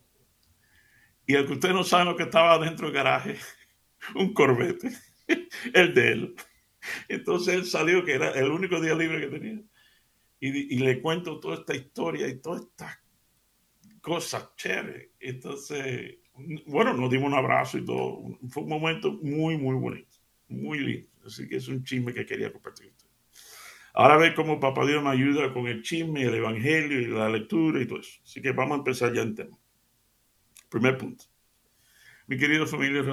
Y 1.26 1.34
el 1.34 1.48
que 1.48 1.54
usted 1.54 1.72
no 1.72 1.84
sabe 1.84 2.06
lo 2.06 2.16
que 2.16 2.24
estaba 2.24 2.60
dentro 2.60 2.86
del 2.86 2.96
garaje, 2.96 3.38
un 4.16 4.32
Corvette, 4.32 4.92
el 5.74 5.94
de 5.96 6.12
él. 6.12 6.36
Entonces 7.08 7.56
él 7.56 7.66
salió, 7.66 8.04
que 8.04 8.13
era 8.13 8.32
el 8.32 8.52
único 8.52 8.80
día 8.80 8.96
libre 8.96 9.22
que 9.22 9.28
tenía. 9.28 9.62
Y, 10.40 10.78
le 10.80 11.02
cuento 11.02 11.40
toda 11.40 11.56
esta 11.56 11.74
historia 11.74 12.28
y 12.28 12.42
todas 12.42 12.63
estas 12.63 13.00
cosas 14.02 14.54
chéveres. 14.58 15.12
Entonces, 15.20 16.18
bueno, 16.66 16.94
nos 16.94 17.10
dimos 17.10 17.28
un 17.28 17.38
abrazo 17.38 17.78
y 17.78 17.86
todo. 17.86 18.38
Fue 18.50 18.63
un 18.63 18.70
momento 18.70 19.13
muy, 19.22 19.58
muy 19.58 19.75
bonito. 19.75 20.18
Muy 20.50 20.80
lindo. 20.80 21.10
Así 21.25 21.48
que 21.48 21.56
es 21.56 21.68
un 21.70 21.84
chisme 21.86 22.13
que 22.13 22.25
quería 22.25 22.52
compartir. 22.52 22.94
Ahora 23.94 24.18
ve 24.18 24.34
cómo 24.34 24.60
Papá 24.60 24.86
Dios 24.86 25.04
me 25.04 25.12
ayuda 25.12 25.54
con 25.54 25.68
el 25.68 25.84
chisme, 25.84 26.24
el 26.24 26.34
evangelio 26.34 27.00
y 27.00 27.08
la 27.08 27.30
lectura 27.30 27.82
y 27.82 27.86
todo 27.86 28.00
eso. 28.00 28.20
Así 28.24 28.42
que 28.42 28.52
vamos 28.52 28.74
a 28.74 28.78
empezar 28.80 29.13
ya 29.13 29.22
en 29.22 29.36
tema. 29.36 29.58
Primer 30.70 30.98
punto. 30.98 31.25
Mi 32.25 32.38
querido 32.38 32.66
familia 32.66 33.04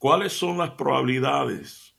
¿cuáles 0.00 0.32
son 0.32 0.58
las 0.58 0.70
probabilidades? 0.70 1.94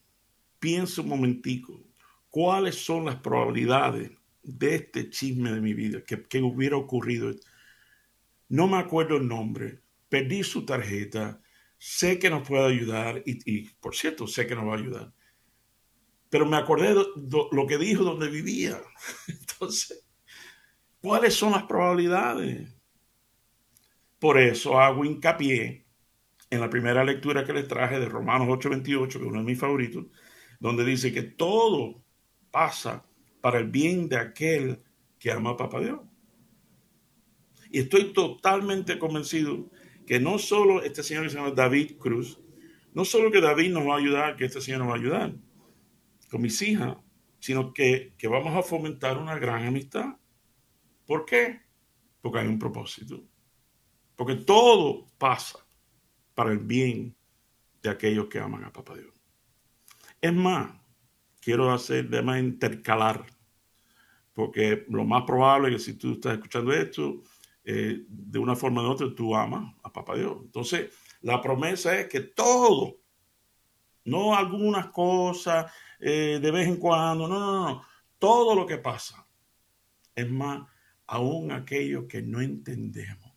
Piensa 0.59 1.01
un 1.01 1.07
momentico. 1.07 1.81
¿Cuáles 2.29 2.75
son 2.75 3.05
las 3.05 3.15
probabilidades 3.15 4.11
de 4.43 4.75
este 4.75 5.09
chisme 5.09 5.53
de 5.53 5.61
mi 5.61 5.73
vida 5.73 6.03
que, 6.03 6.41
hubiera 6.41 6.75
ocurrido? 6.75 7.33
No 8.49 8.67
me 8.67 8.77
acuerdo 8.77 9.15
el 9.15 9.27
nombre, 9.29 9.79
perdí 10.09 10.43
su 10.43 10.65
tarjeta, 10.65 11.41
sé 11.77 12.19
que 12.19 12.29
nos 12.29 12.45
puede 12.45 12.65
ayudar 12.65 13.23
y, 13.25 13.39
y 13.49 13.69
por 13.79 13.95
cierto, 13.95 14.27
sé 14.27 14.45
que 14.45 14.55
nos 14.55 14.65
va 14.65 14.73
a 14.73 14.77
ayudar 14.77 15.13
pero 16.31 16.45
me 16.45 16.55
acordé 16.55 16.95
de 16.95 17.05
lo 17.51 17.67
que 17.67 17.77
dijo 17.77 18.05
donde 18.05 18.29
vivía. 18.29 18.81
Entonces, 19.27 20.01
¿cuáles 21.01 21.35
son 21.35 21.51
las 21.51 21.63
probabilidades? 21.63 22.73
Por 24.17 24.39
eso 24.39 24.79
hago 24.79 25.03
hincapié 25.03 25.80
en 26.51 26.59
la 26.59 26.69
primera 26.69 27.03
lectura 27.03 27.45
que 27.45 27.53
les 27.53 27.67
traje 27.67 27.99
de 27.99 28.07
Romanos 28.07 28.49
8:28, 28.49 29.17
que 29.17 29.25
es 29.25 29.31
uno 29.31 29.39
de 29.39 29.45
mis 29.45 29.57
favoritos, 29.57 30.05
donde 30.59 30.85
dice 30.85 31.11
que 31.11 31.23
todo 31.23 32.03
pasa 32.51 33.05
para 33.39 33.57
el 33.57 33.69
bien 33.69 34.09
de 34.09 34.17
aquel 34.17 34.83
que 35.17 35.31
ama 35.31 35.51
a 35.51 35.57
Papá 35.57 35.79
Dios. 35.79 36.01
Y 37.71 37.79
estoy 37.79 38.11
totalmente 38.11 38.99
convencido 38.99 39.71
que 40.05 40.19
no 40.19 40.37
solo 40.37 40.83
este 40.83 41.03
señor 41.03 41.23
que 41.23 41.29
se 41.29 41.37
llama 41.37 41.51
David 41.51 41.97
Cruz, 41.97 42.37
no 42.93 43.05
solo 43.05 43.31
que 43.31 43.39
David 43.39 43.71
nos 43.71 43.87
va 43.87 43.95
a 43.95 43.99
ayudar, 43.99 44.35
que 44.35 44.45
este 44.45 44.59
señor 44.59 44.81
nos 44.81 44.89
va 44.89 44.93
a 44.95 44.97
ayudar, 44.97 45.33
con 46.29 46.41
mis 46.41 46.61
hijas, 46.61 46.97
sino 47.39 47.73
que, 47.73 48.13
vamos 48.23 48.53
a 48.55 48.61
fomentar 48.61 49.17
una 49.17 49.39
gran 49.39 49.65
amistad. 49.65 50.17
¿Por 51.05 51.25
qué? 51.25 51.61
Porque 52.21 52.39
hay 52.39 52.47
un 52.47 52.59
propósito. 52.59 53.23
Porque 54.17 54.35
todo 54.35 55.07
pasa 55.17 55.60
para 56.33 56.51
el 56.51 56.59
bien 56.59 57.15
de 57.81 57.89
aquellos 57.89 58.27
que 58.27 58.39
aman 58.39 58.63
a 58.63 58.73
Papá 58.73 58.95
Dios. 58.95 59.13
Es 60.21 60.33
más, 60.33 60.71
quiero 61.39 61.71
hacer 61.71 62.09
de 62.09 62.21
más 62.21 62.39
intercalar, 62.39 63.25
porque 64.33 64.85
lo 64.89 65.03
más 65.03 65.23
probable 65.23 65.69
es 65.69 65.75
que 65.75 65.91
si 65.91 65.97
tú 65.97 66.13
estás 66.13 66.33
escuchando 66.33 66.71
esto, 66.71 67.21
eh, 67.63 68.05
de 68.07 68.39
una 68.39 68.55
forma 68.55 68.81
u 68.81 68.91
otra 68.91 69.13
tú 69.15 69.35
amas 69.35 69.75
a 69.83 69.91
Papá 69.91 70.15
Dios. 70.15 70.37
Entonces, 70.41 70.91
la 71.21 71.41
promesa 71.41 71.99
es 71.99 72.07
que 72.07 72.21
todo, 72.21 72.97
no 74.05 74.35
algunas 74.35 74.87
cosas, 74.87 75.71
eh, 75.99 76.39
de 76.41 76.51
vez 76.51 76.67
en 76.67 76.77
cuando, 76.77 77.27
no, 77.27 77.39
no, 77.39 77.69
no, 77.69 77.81
todo 78.17 78.55
lo 78.55 78.65
que 78.65 78.77
pasa. 78.77 79.25
Es 80.15 80.29
más, 80.29 80.67
aún 81.07 81.51
aquello 81.51 82.07
que 82.07 82.21
no 82.21 82.41
entendemos, 82.41 83.30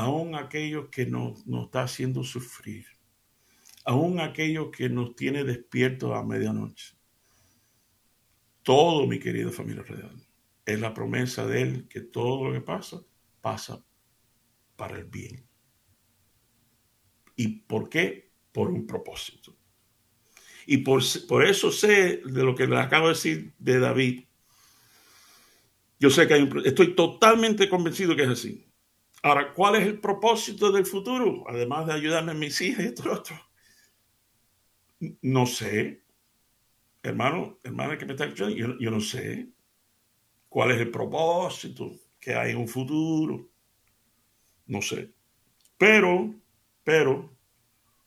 aún 0.00 0.34
aquello 0.34 0.90
que 0.90 1.04
nos, 1.04 1.44
está 1.46 1.82
haciendo 1.82 2.24
sufrir, 2.24 2.86
aún 3.84 4.18
aquello 4.18 4.70
que 4.70 4.88
nos 4.88 5.14
tiene 5.14 5.44
despiertos 5.44 6.16
a 6.16 6.22
medianoche. 6.22 6.96
Todo, 8.62 9.06
mi 9.06 9.18
querido 9.18 9.52
familia 9.52 9.82
real, 9.82 10.16
es 10.64 10.80
la 10.80 10.94
promesa 10.94 11.46
de 11.46 11.62
Él 11.62 11.88
que 11.88 12.00
todo 12.00 12.46
lo 12.46 12.52
que 12.52 12.62
pasa, 12.62 13.02
pasa 13.42 13.84
para 14.76 14.96
el 14.96 15.04
bien. 15.04 15.46
¿Y 17.36 17.48
por 17.48 17.90
qué? 17.90 18.32
Por 18.52 18.70
un 18.70 18.86
propósito. 18.86 19.54
Y 20.66 20.78
por, 20.78 21.02
por 21.28 21.44
eso 21.44 21.70
sé 21.70 22.22
de 22.24 22.42
lo 22.42 22.54
que 22.54 22.66
le 22.66 22.78
acabo 22.78 23.08
de 23.08 23.14
decir 23.14 23.52
de 23.58 23.78
David. 23.78 24.24
Yo 25.98 26.08
sé 26.08 26.26
que 26.26 26.34
hay 26.34 26.42
un, 26.42 26.62
estoy 26.64 26.94
totalmente 26.94 27.68
convencido 27.68 28.16
que 28.16 28.22
es 28.22 28.28
así. 28.30 28.69
Ahora, 29.22 29.52
¿cuál 29.52 29.76
es 29.76 29.86
el 29.86 30.00
propósito 30.00 30.72
del 30.72 30.86
futuro? 30.86 31.44
Además 31.48 31.86
de 31.86 31.92
ayudarme 31.92 32.32
a 32.32 32.34
mis 32.34 32.60
hijas 32.60 32.84
y 32.84 32.88
esto. 32.88 33.22
No 35.22 35.46
sé. 35.46 36.02
Hermano, 37.02 37.58
hermana 37.62 37.96
que 37.96 38.06
me 38.06 38.12
está 38.12 38.24
escuchando, 38.24 38.54
yo, 38.54 38.78
yo 38.78 38.90
no 38.90 39.00
sé. 39.00 39.48
¿Cuál 40.48 40.72
es 40.72 40.80
el 40.80 40.90
propósito 40.90 41.92
que 42.18 42.34
hay 42.34 42.52
en 42.52 42.58
un 42.58 42.68
futuro? 42.68 43.48
No 44.66 44.82
sé. 44.82 45.12
Pero, 45.78 46.34
pero, 46.84 47.30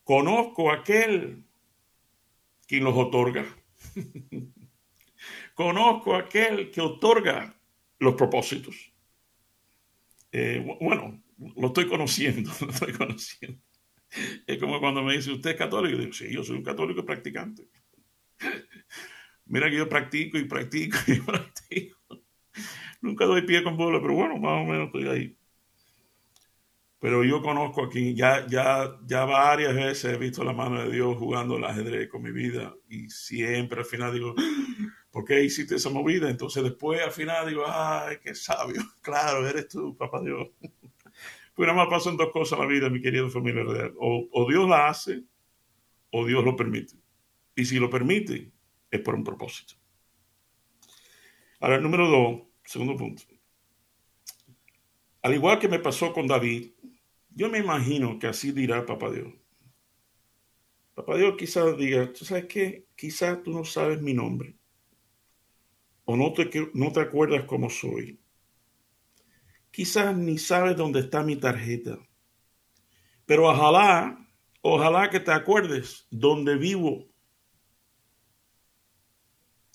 conozco 0.04 0.72
aquel 0.72 1.44
quien 2.68 2.84
los 2.84 2.96
otorga. 2.96 3.46
Conozco 5.56 6.16
a 6.16 6.20
aquel 6.20 6.72
que 6.72 6.82
otorga 6.82 7.56
los 8.00 8.16
propósitos. 8.16 8.93
Eh, 10.36 10.66
bueno, 10.82 11.22
lo 11.56 11.68
estoy 11.68 11.88
conociendo, 11.88 12.52
lo 12.62 12.72
estoy 12.72 12.92
conociendo. 12.94 13.62
Es 14.48 14.58
como 14.58 14.80
cuando 14.80 15.04
me 15.04 15.14
dice, 15.14 15.32
¿usted 15.32 15.52
es 15.52 15.56
católico? 15.56 15.96
Yo 15.96 16.02
digo, 16.02 16.14
sí, 16.14 16.32
yo 16.32 16.44
soy 16.44 16.58
un 16.58 16.64
católico 16.64 17.06
practicante. 17.06 17.70
Mira 19.46 19.70
que 19.70 19.78
yo 19.78 19.88
practico 19.88 20.38
y 20.40 20.46
practico 20.46 20.98
y 21.08 21.20
practico. 21.20 21.98
Nunca 23.02 23.26
doy 23.26 23.44
pie 23.44 23.64
con 23.64 23.78
bola, 23.78 24.02
pero 24.02 24.16
bueno, 24.16 24.38
más 24.38 24.62
o 24.62 24.66
menos 24.66 24.88
estoy 24.88 25.08
ahí. 25.08 25.38
Pero 27.00 27.24
yo 27.24 27.42
conozco 27.42 27.84
aquí, 27.84 28.16
ya, 28.16 28.48
ya, 28.48 28.98
ya 29.06 29.26
varias 29.26 29.76
veces 29.76 30.06
he 30.06 30.18
visto 30.18 30.44
la 30.44 30.54
mano 30.54 30.82
de 30.82 30.90
Dios 30.90 31.18
jugando 31.18 31.58
el 31.58 31.66
ajedrez 31.66 32.10
con 32.10 32.24
mi 32.24 32.32
vida 32.32 32.74
y 32.88 33.10
siempre 33.10 33.80
al 33.80 33.86
final 33.86 34.14
digo, 34.14 34.34
¿por 35.14 35.24
qué 35.24 35.44
hiciste 35.44 35.76
esa 35.76 35.92
movida? 35.92 36.28
Entonces 36.28 36.64
después 36.64 37.00
al 37.00 37.12
final 37.12 37.48
digo, 37.48 37.64
ay, 37.68 38.18
qué 38.22 38.34
sabio, 38.34 38.82
claro, 39.02 39.48
eres 39.48 39.70
tú, 39.70 39.96
papá 39.96 40.20
Dios. 40.22 40.50
Pues 41.56 41.68
nada 41.68 41.78
más 41.78 41.88
pasan 41.88 42.18
dos 42.18 42.32
cosas 42.32 42.58
en 42.58 42.66
la 42.66 42.72
vida, 42.72 42.90
mi 42.90 43.00
querido 43.00 43.30
familia 43.30 43.64
real. 43.64 43.94
O, 44.00 44.48
Dios 44.50 44.68
la 44.68 44.88
hace 44.90 45.22
o 46.10 46.26
Dios 46.26 46.44
lo 46.44 46.56
permite. 46.56 46.96
Y 47.56 47.66
si 47.66 47.78
lo 47.78 47.92
permite, 47.92 48.52
es 48.90 49.00
por 49.02 49.14
un 49.14 49.24
propósito. 49.24 49.76
Ahora, 51.60 51.80
número 51.80 52.08
dos, 52.08 52.42
segundo 52.66 52.98
punto. 52.98 53.22
Al 55.22 55.36
igual 55.36 55.60
que 55.60 55.68
me 55.68 55.78
pasó 55.78 56.12
con 56.12 56.26
David, 56.26 56.72
yo 57.30 57.52
me 57.52 57.60
imagino 57.60 58.18
que 58.18 58.26
así 58.26 58.52
dirá 58.52 58.84
Papá 58.84 59.12
Dios. 59.12 59.32
Papá 60.96 61.18
Dios 61.18 61.36
quizás 61.38 61.78
diga, 61.78 62.12
¿tú 62.12 62.26
sabes 62.26 62.48
qué? 62.48 62.88
Quizás 62.96 63.44
tú 63.44 63.52
no 63.52 63.64
sabes 63.64 64.02
mi 64.02 64.16
nombre. 64.16 64.56
O 66.06 66.16
no 66.16 66.34
te, 66.34 66.50
no 66.74 66.92
te 66.92 67.00
acuerdas 67.00 67.46
cómo 67.46 67.70
soy. 67.70 68.20
Quizás 69.72 70.16
ni 70.16 70.38
sabes 70.38 70.76
dónde 70.76 71.00
está 71.00 71.24
mi 71.24 71.36
tarjeta. 71.36 71.98
Pero 73.26 73.50
ojalá, 73.50 74.28
ojalá 74.62 75.10
que 75.10 75.20
te 75.20 75.32
acuerdes 75.32 76.08
dónde 76.12 76.56
vivo. 76.56 77.08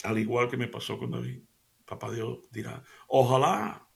Al 0.04 0.18
igual 0.18 0.49
que 0.49 0.56
me 0.56 0.68
pasó 0.68 0.99
con 0.99 1.11
David. 1.11 1.42
Papá 1.85 2.12
Dios 2.12 2.40
dirá, 2.50 2.85
ojalá 3.06 3.88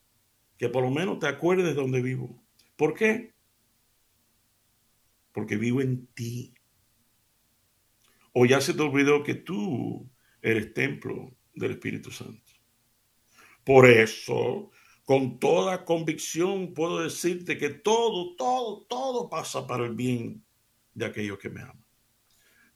que 0.56 0.68
por 0.68 0.82
lo 0.82 0.90
menos 0.90 1.18
te 1.18 1.28
acuerdes 1.28 1.74
dónde 1.74 2.00
vivo. 2.00 2.42
¿Por 2.76 2.94
qué? 2.94 3.32
porque 5.32 5.56
vivo 5.56 5.80
en 5.80 6.06
ti. 6.08 6.54
O 8.32 8.46
ya 8.46 8.60
se 8.60 8.74
te 8.74 8.82
olvidó 8.82 9.24
que 9.24 9.34
tú 9.34 10.08
eres 10.40 10.72
templo 10.72 11.34
del 11.54 11.72
Espíritu 11.72 12.10
Santo. 12.10 12.52
Por 13.64 13.88
eso, 13.88 14.70
con 15.04 15.38
toda 15.38 15.84
convicción 15.84 16.74
puedo 16.74 17.00
decirte 17.00 17.58
que 17.58 17.70
todo, 17.70 18.34
todo, 18.36 18.86
todo 18.88 19.28
pasa 19.28 19.66
para 19.66 19.86
el 19.86 19.94
bien 19.94 20.44
de 20.94 21.06
aquellos 21.06 21.38
que 21.38 21.50
me 21.50 21.62
aman. 21.62 21.84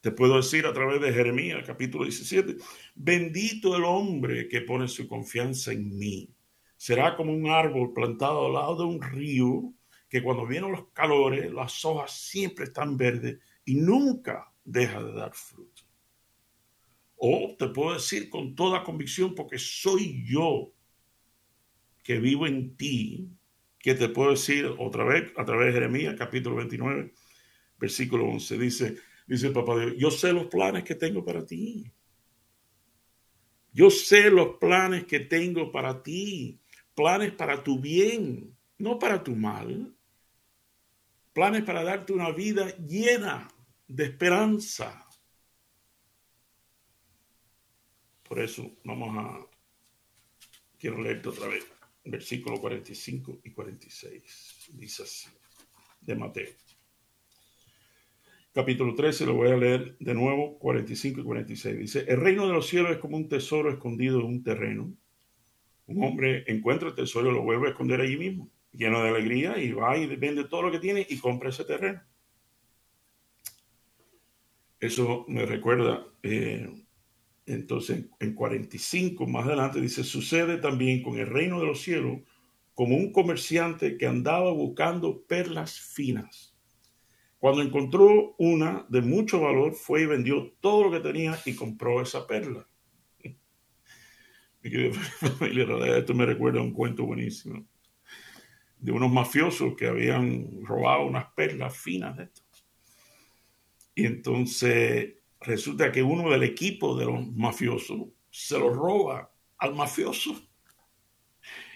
Te 0.00 0.12
puedo 0.12 0.36
decir 0.36 0.66
a 0.66 0.72
través 0.72 1.00
de 1.00 1.12
Jeremías 1.12 1.64
capítulo 1.66 2.04
17, 2.04 2.56
bendito 2.94 3.76
el 3.76 3.84
hombre 3.84 4.46
que 4.48 4.60
pone 4.60 4.86
su 4.86 5.08
confianza 5.08 5.72
en 5.72 5.96
mí. 5.98 6.30
Será 6.76 7.16
como 7.16 7.32
un 7.32 7.48
árbol 7.48 7.92
plantado 7.92 8.46
al 8.46 8.52
lado 8.52 8.76
de 8.76 8.84
un 8.84 9.02
río 9.02 9.72
que 10.08 10.22
cuando 10.22 10.46
vienen 10.46 10.70
los 10.70 10.88
calores, 10.92 11.52
las 11.52 11.84
hojas 11.84 12.12
siempre 12.12 12.66
están 12.66 12.96
verdes 12.96 13.38
y 13.64 13.74
nunca 13.74 14.52
deja 14.64 15.02
de 15.02 15.12
dar 15.12 15.32
fruto. 15.34 15.75
O 17.16 17.56
te 17.58 17.68
puedo 17.68 17.94
decir 17.94 18.28
con 18.28 18.54
toda 18.54 18.84
convicción, 18.84 19.34
porque 19.34 19.58
soy 19.58 20.24
yo 20.26 20.72
que 22.02 22.18
vivo 22.18 22.46
en 22.46 22.76
ti, 22.76 23.28
que 23.78 23.94
te 23.94 24.08
puedo 24.08 24.30
decir 24.30 24.66
otra 24.78 25.04
vez 25.04 25.32
a 25.36 25.44
través 25.44 25.68
de 25.68 25.72
Jeremías 25.72 26.14
capítulo 26.18 26.56
29, 26.56 27.12
versículo 27.78 28.26
11, 28.26 28.58
dice, 28.58 28.96
dice 29.26 29.48
el 29.48 29.52
papá 29.52 29.78
Dios, 29.78 29.94
yo 29.96 30.10
sé 30.10 30.32
los 30.32 30.46
planes 30.46 30.84
que 30.84 30.94
tengo 30.94 31.24
para 31.24 31.44
ti. 31.44 31.90
Yo 33.72 33.90
sé 33.90 34.30
los 34.30 34.56
planes 34.58 35.04
que 35.04 35.20
tengo 35.20 35.70
para 35.70 36.02
ti, 36.02 36.60
planes 36.94 37.32
para 37.32 37.62
tu 37.62 37.78
bien, 37.78 38.56
no 38.78 38.98
para 38.98 39.22
tu 39.22 39.36
mal 39.36 39.96
planes 41.36 41.64
para 41.64 41.84
darte 41.84 42.14
una 42.14 42.30
vida 42.30 42.74
llena 42.78 43.46
de 43.86 44.04
esperanza. 44.04 45.05
Por 48.28 48.40
eso 48.40 48.76
vamos 48.84 49.16
a, 49.16 49.46
quiero 50.78 51.00
leerte 51.00 51.28
otra 51.28 51.48
vez, 51.48 51.64
versículo 52.04 52.60
45 52.60 53.40
y 53.44 53.50
46. 53.50 54.70
Dice 54.74 55.02
así, 55.02 55.28
de 56.00 56.14
Mateo. 56.14 56.50
Capítulo 58.52 58.94
13, 58.94 59.26
lo 59.26 59.34
voy 59.34 59.50
a 59.50 59.56
leer 59.56 59.98
de 59.98 60.14
nuevo, 60.14 60.58
45 60.58 61.20
y 61.20 61.24
46. 61.24 61.78
Dice, 61.78 62.04
el 62.08 62.18
reino 62.18 62.46
de 62.46 62.54
los 62.54 62.66
cielos 62.66 62.92
es 62.92 62.98
como 62.98 63.16
un 63.16 63.28
tesoro 63.28 63.70
escondido 63.70 64.20
en 64.20 64.26
un 64.26 64.42
terreno. 64.42 64.92
Un 65.86 66.02
hombre 66.02 66.42
encuentra 66.46 66.88
el 66.88 66.94
tesoro 66.94 67.30
y 67.30 67.34
lo 67.34 67.42
vuelve 67.42 67.68
a 67.68 67.70
esconder 67.72 68.00
allí 68.00 68.16
mismo, 68.16 68.50
lleno 68.72 69.02
de 69.02 69.10
alegría, 69.10 69.58
y 69.58 69.72
va 69.72 69.96
y 69.96 70.06
vende 70.16 70.44
todo 70.44 70.62
lo 70.62 70.72
que 70.72 70.78
tiene 70.78 71.06
y 71.08 71.18
compra 71.18 71.50
ese 71.50 71.64
terreno. 71.64 72.00
Eso 74.80 75.26
me 75.28 75.44
recuerda, 75.44 76.06
eh, 76.22 76.85
entonces 77.46 78.06
en 78.20 78.34
45 78.34 79.26
más 79.26 79.46
adelante 79.46 79.80
dice, 79.80 80.04
sucede 80.04 80.58
también 80.58 81.02
con 81.02 81.18
el 81.18 81.28
reino 81.28 81.60
de 81.60 81.66
los 81.66 81.80
cielos 81.80 82.20
como 82.74 82.96
un 82.96 83.12
comerciante 83.12 83.96
que 83.96 84.06
andaba 84.06 84.52
buscando 84.52 85.22
perlas 85.22 85.80
finas. 85.80 86.54
Cuando 87.38 87.62
encontró 87.62 88.34
una 88.38 88.84
de 88.88 89.00
mucho 89.00 89.40
valor, 89.40 89.72
fue 89.74 90.02
y 90.02 90.06
vendió 90.06 90.52
todo 90.60 90.84
lo 90.84 90.90
que 90.90 91.00
tenía 91.00 91.38
y 91.46 91.54
compró 91.54 92.02
esa 92.02 92.26
perla. 92.26 92.68
esto 94.62 96.14
me 96.14 96.26
recuerda 96.26 96.58
a 96.58 96.62
un 96.62 96.72
cuento 96.72 97.06
buenísimo 97.06 97.64
de 98.78 98.92
unos 98.92 99.10
mafiosos 99.10 99.74
que 99.74 99.86
habían 99.86 100.64
robado 100.64 101.06
unas 101.06 101.26
perlas 101.32 101.76
finas 101.76 102.16
de 102.16 102.24
esto. 102.24 102.42
Y 103.94 104.06
entonces 104.06 105.14
resulta 105.46 105.92
que 105.92 106.02
uno 106.02 106.30
del 106.30 106.42
equipo 106.42 106.96
de 106.96 107.06
los 107.06 107.26
mafiosos 107.32 108.08
se 108.30 108.58
lo 108.58 108.72
roba 108.72 109.32
al 109.58 109.74
mafioso. 109.74 110.40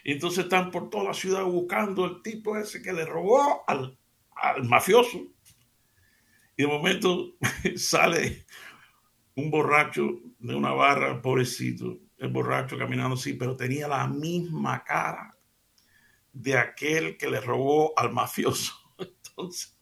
Entonces 0.05 0.45
están 0.45 0.71
por 0.71 0.91
toda 0.91 1.05
la 1.05 1.15
ciudad 1.15 1.45
buscando 1.45 2.05
el 2.05 2.23
tipo 2.23 2.57
ese 2.57 2.83
que 2.83 2.93
le 2.93 3.05
robó 3.05 3.63
al, 3.67 3.99
al 4.37 4.65
mafioso. 4.65 5.19
Y 6.57 6.63
de 6.63 6.67
momento 6.67 7.37
sale 7.77 8.45
un 9.35 9.51
borracho 9.51 10.21
de 10.39 10.55
una 10.55 10.73
barra, 10.73 11.23
pobrecito, 11.23 11.99
el 12.19 12.29
borracho 12.29 12.77
caminando 12.77 13.15
así, 13.15 13.35
pero 13.35 13.57
tenía 13.57 13.89
la 13.89 14.07
misma 14.07 14.85
cara 14.85 15.37
de 16.33 16.59
aquel 16.59 17.17
que 17.17 17.31
le 17.31 17.41
robó 17.41 17.99
al 17.99 18.13
mafioso. 18.13 18.75
Entonces, 18.99 19.81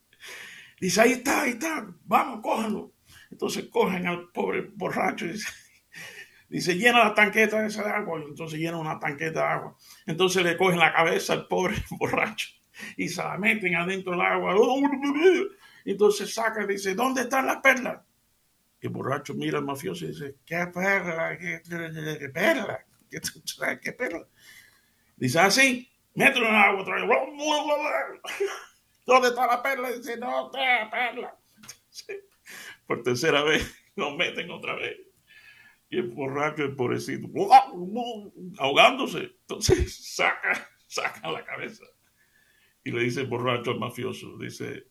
Dice, 0.80 1.00
ahí 1.00 1.12
está, 1.12 1.42
ahí 1.42 1.50
está, 1.50 1.92
vamos, 2.04 2.40
cójanlo. 2.40 2.92
Entonces 3.30 3.66
cogen 3.70 4.06
al 4.06 4.30
pobre 4.30 4.70
borracho 4.75 5.26
y 5.26 5.32
dice, 6.49 6.76
llena 6.76 7.04
la 7.04 7.14
tanqueta 7.14 7.64
esa 7.66 7.85
de 7.85 7.90
agua. 7.90 8.23
Entonces 8.26 8.58
llena 8.58 8.78
una 8.78 8.99
tanqueta 8.99 9.40
de 9.40 9.47
agua. 9.47 9.76
Entonces 10.06 10.42
le 10.42 10.56
cogen 10.56 10.78
la 10.78 10.92
cabeza 10.92 11.35
al 11.35 11.47
pobre 11.47 11.76
borracho 11.90 12.49
y 12.97 13.08
se 13.08 13.23
la 13.23 13.37
meten 13.38 13.75
adentro 13.75 14.12
del 14.12 14.20
agua. 14.20 14.54
Entonces 15.85 16.32
saca 16.32 16.64
y 16.64 16.66
dice, 16.66 16.94
¿dónde 16.94 17.23
están 17.23 17.47
las 17.47 17.58
perlas? 17.58 18.00
Y 18.80 18.87
el 18.87 18.92
borracho 18.92 19.35
mira 19.35 19.58
al 19.58 19.64
mafioso 19.64 20.04
y 20.04 20.08
dice, 20.08 20.37
¿qué 20.44 20.66
perla? 20.73 21.37
¿Qué, 21.37 21.61
perla? 22.32 22.85
¿Qué, 23.80 23.92
perla? 23.92 24.26
Dice, 25.16 25.40
así, 25.40 25.90
ah, 25.90 26.11
mételo 26.14 26.47
en 26.47 26.54
el 26.54 26.61
agua 26.61 26.82
otra 26.82 26.94
vez. 26.94 27.04
¿Dónde 29.06 29.28
está 29.28 29.47
la 29.47 29.62
perla? 29.62 29.91
Dice, 29.91 30.17
no 30.17 30.47
está 30.47 30.84
la 30.84 30.91
perla. 30.91 31.36
Por 32.89 33.03
tercera 33.03 33.45
vez, 33.45 33.63
nos 33.97 34.17
meten 34.17 34.51
otra 34.51 34.75
vez. 34.75 34.97
Y 35.91 35.99
el 35.99 36.09
borracho, 36.09 36.65
el 36.65 36.75
pobrecito, 36.75 37.29
ahogándose. 38.59 39.37
Entonces 39.43 39.95
saca, 40.17 40.69
saca 40.87 41.31
la 41.31 41.45
cabeza. 41.45 41.85
Y 42.83 42.91
le 42.91 43.03
dice 43.03 43.21
el 43.21 43.27
borracho 43.27 43.73
al 43.73 43.79
mafioso, 43.79 44.39
dice, 44.39 44.87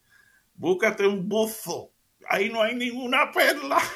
búscate 0.54 1.08
un 1.08 1.28
buzo. 1.28 1.92
Ahí 2.30 2.50
no 2.50 2.62
hay 2.62 2.76
ninguna 2.76 3.32
perla. 3.32 3.80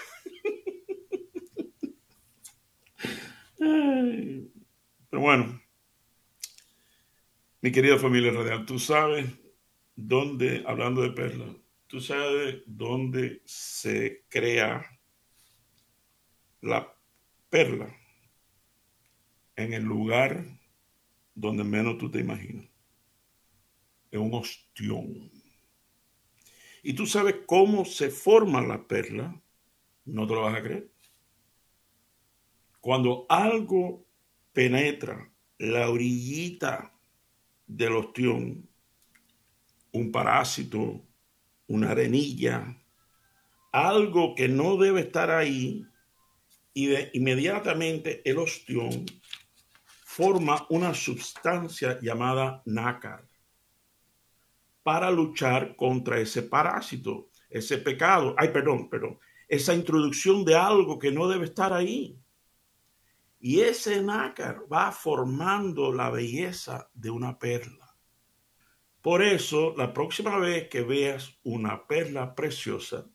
Pero 3.58 5.22
bueno, 5.22 5.62
mi 7.62 7.72
querida 7.72 8.00
familia 8.00 8.32
radial, 8.32 8.66
tú 8.66 8.80
sabes 8.80 9.28
dónde, 9.96 10.64
hablando 10.66 11.04
de 11.04 11.12
perlas, 11.12 11.61
tú 11.91 11.99
sabes 11.99 12.63
dónde 12.65 13.41
se 13.43 14.23
crea 14.30 14.97
la 16.62 16.95
perla 17.49 17.93
en 19.58 19.73
el 19.73 19.84
lugar 19.84 20.58
donde 21.36 21.65
menos 21.65 21.97
tú 21.97 22.10
te 22.10 22.19
imaginas. 22.19 22.65
En 24.10 24.21
un 24.21 24.34
ostión. 24.36 25.30
Y 26.82 26.93
tú 26.93 27.06
sabes 27.06 27.36
cómo 27.45 27.84
se 27.84 28.10
forma 28.10 28.62
la 28.62 28.88
perla, 28.88 29.41
no 30.06 30.25
te 30.25 30.34
lo 30.34 30.43
vas 30.43 30.56
a 30.56 30.63
creer. 30.63 30.89
Cuando 32.80 33.25
algo 33.27 34.06
penetra 34.54 35.30
la 35.58 35.89
orillita 35.89 36.97
del 37.67 37.97
ostión, 37.97 38.65
un 39.91 40.10
parásito, 40.10 41.06
una 41.71 41.91
arenilla, 41.91 42.77
algo 43.71 44.36
que 44.36 44.47
no 44.47 44.77
debe 44.77 45.01
estar 45.01 45.31
ahí, 45.31 45.86
y 46.73 46.88
de, 46.88 47.10
inmediatamente 47.13 48.21
el 48.29 48.38
ostión 48.38 49.05
forma 50.03 50.65
una 50.69 50.93
sustancia 50.93 51.97
llamada 52.01 52.62
nácar 52.65 53.27
para 54.84 55.10
luchar 55.10 55.75
contra 55.75 56.19
ese 56.19 56.43
parásito, 56.43 57.29
ese 57.49 57.77
pecado, 57.77 58.36
ay, 58.38 58.49
perdón, 58.49 58.89
perdón, 58.89 59.19
esa 59.47 59.73
introducción 59.73 60.43
de 60.43 60.55
algo 60.55 60.99
que 60.99 61.12
no 61.12 61.27
debe 61.27 61.45
estar 61.45 61.71
ahí. 61.71 62.17
Y 63.39 63.62
ese 63.62 64.01
nácar 64.01 64.65
va 64.71 64.91
formando 64.91 65.91
la 65.91 66.10
belleza 66.10 66.89
de 66.93 67.10
una 67.10 67.38
perla. 67.38 67.81
Por 69.02 69.24
eso, 69.24 69.74
la 69.76 69.94
próxima 69.94 70.38
vez 70.38 70.70
que 70.70 70.82
veas 70.82 71.36
una 71.44 71.88
perla 71.88 72.36
preciosa, 72.36 73.08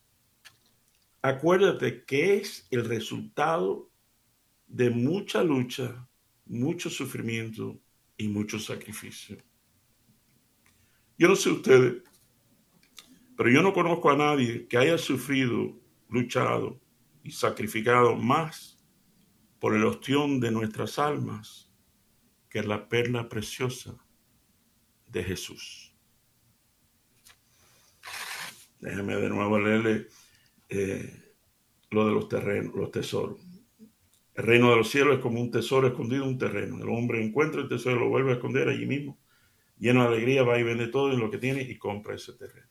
acuérdate 1.22 2.04
que 2.04 2.38
es 2.38 2.66
el 2.72 2.84
resultado 2.84 3.88
de 4.66 4.90
mucha 4.90 5.44
lucha, 5.44 6.08
mucho 6.44 6.90
sufrimiento 6.90 7.80
y 8.16 8.26
mucho 8.26 8.58
sacrificio. 8.58 9.36
Yo 11.16 11.28
no 11.28 11.36
sé 11.36 11.50
ustedes, 11.50 12.02
pero 13.36 13.48
yo 13.48 13.62
no 13.62 13.72
conozco 13.72 14.10
a 14.10 14.16
nadie 14.16 14.66
que 14.66 14.78
haya 14.78 14.98
sufrido, 14.98 15.78
luchado 16.08 16.80
y 17.22 17.30
sacrificado 17.30 18.16
más 18.16 18.84
por 19.60 19.76
el 19.76 19.84
ostión 19.84 20.40
de 20.40 20.50
nuestras 20.50 20.98
almas 20.98 21.72
que 22.48 22.62
la 22.62 22.88
perla 22.88 23.28
preciosa 23.28 23.96
de 25.06 25.24
Jesús. 25.24 25.94
Déjeme 28.80 29.16
de 29.16 29.28
nuevo 29.28 29.58
leerle 29.58 30.08
eh, 30.68 31.34
lo 31.90 32.06
de 32.06 32.12
los 32.12 32.28
terrenos, 32.28 32.74
los 32.74 32.90
tesoros. 32.90 33.40
El 34.34 34.44
reino 34.44 34.70
de 34.70 34.76
los 34.76 34.90
cielos 34.90 35.16
es 35.16 35.20
como 35.20 35.40
un 35.40 35.50
tesoro 35.50 35.88
escondido 35.88 36.24
en 36.24 36.30
un 36.30 36.38
terreno. 36.38 36.76
El 36.76 36.90
hombre 36.90 37.24
encuentra 37.24 37.62
el 37.62 37.68
tesoro, 37.68 38.00
lo 38.00 38.08
vuelve 38.08 38.32
a 38.32 38.34
esconder 38.34 38.68
allí 38.68 38.84
mismo. 38.84 39.18
Lleno 39.78 40.02
de 40.02 40.08
alegría, 40.08 40.42
va 40.42 40.58
y 40.58 40.62
vende 40.62 40.88
todo 40.88 41.12
en 41.12 41.20
lo 41.20 41.30
que 41.30 41.38
tiene 41.38 41.62
y 41.62 41.78
compra 41.78 42.14
ese 42.14 42.34
terreno. 42.34 42.68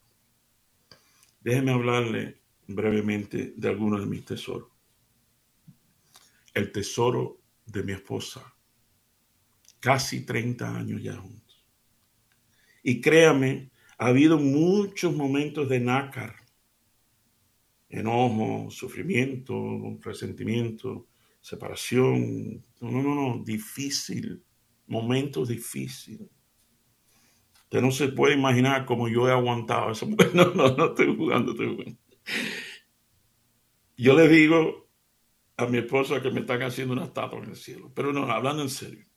Déjeme 1.41 1.71
hablarle 1.71 2.41
brevemente 2.67 3.53
de 3.55 3.67
algunos 3.67 3.99
de 3.99 4.05
mis 4.05 4.25
tesoros. 4.25 4.69
El 6.53 6.71
tesoro 6.71 7.41
de 7.65 7.83
mi 7.83 7.93
esposa. 7.93 8.53
Casi 9.79 10.25
30 10.25 10.75
años 10.75 11.01
ya. 11.01 11.21
Y 12.87 13.01
créame, 13.01 13.71
ha 13.97 14.09
habido 14.09 14.37
muchos 14.37 15.11
momentos 15.11 15.67
de 15.67 15.79
nácar, 15.79 16.35
enojo, 17.89 18.69
sufrimiento, 18.69 19.97
resentimiento, 20.01 21.07
separación. 21.41 22.63
No, 22.79 22.91
no, 22.91 23.01
no, 23.01 23.15
no, 23.15 23.43
difícil, 23.43 24.43
momentos 24.85 25.47
difíciles. 25.47 26.29
Usted 27.63 27.81
no 27.81 27.89
se 27.89 28.09
puede 28.09 28.35
imaginar 28.35 28.85
cómo 28.85 29.07
yo 29.07 29.27
he 29.27 29.31
aguantado 29.31 29.89
eso. 29.89 30.07
No, 30.35 30.53
no, 30.53 30.77
no 30.77 30.85
estoy 30.85 31.15
jugando, 31.15 31.53
estoy 31.53 31.75
jugando. 31.75 31.99
Yo 33.97 34.15
le 34.15 34.27
digo 34.27 34.91
a 35.57 35.65
mi 35.65 35.79
esposa 35.79 36.21
que 36.21 36.29
me 36.29 36.41
están 36.41 36.61
haciendo 36.61 36.93
una 36.93 37.05
estatua 37.05 37.39
en 37.39 37.49
el 37.49 37.55
cielo, 37.55 37.91
pero 37.95 38.13
no, 38.13 38.31
hablando 38.31 38.61
en 38.61 38.69
serio 38.69 39.07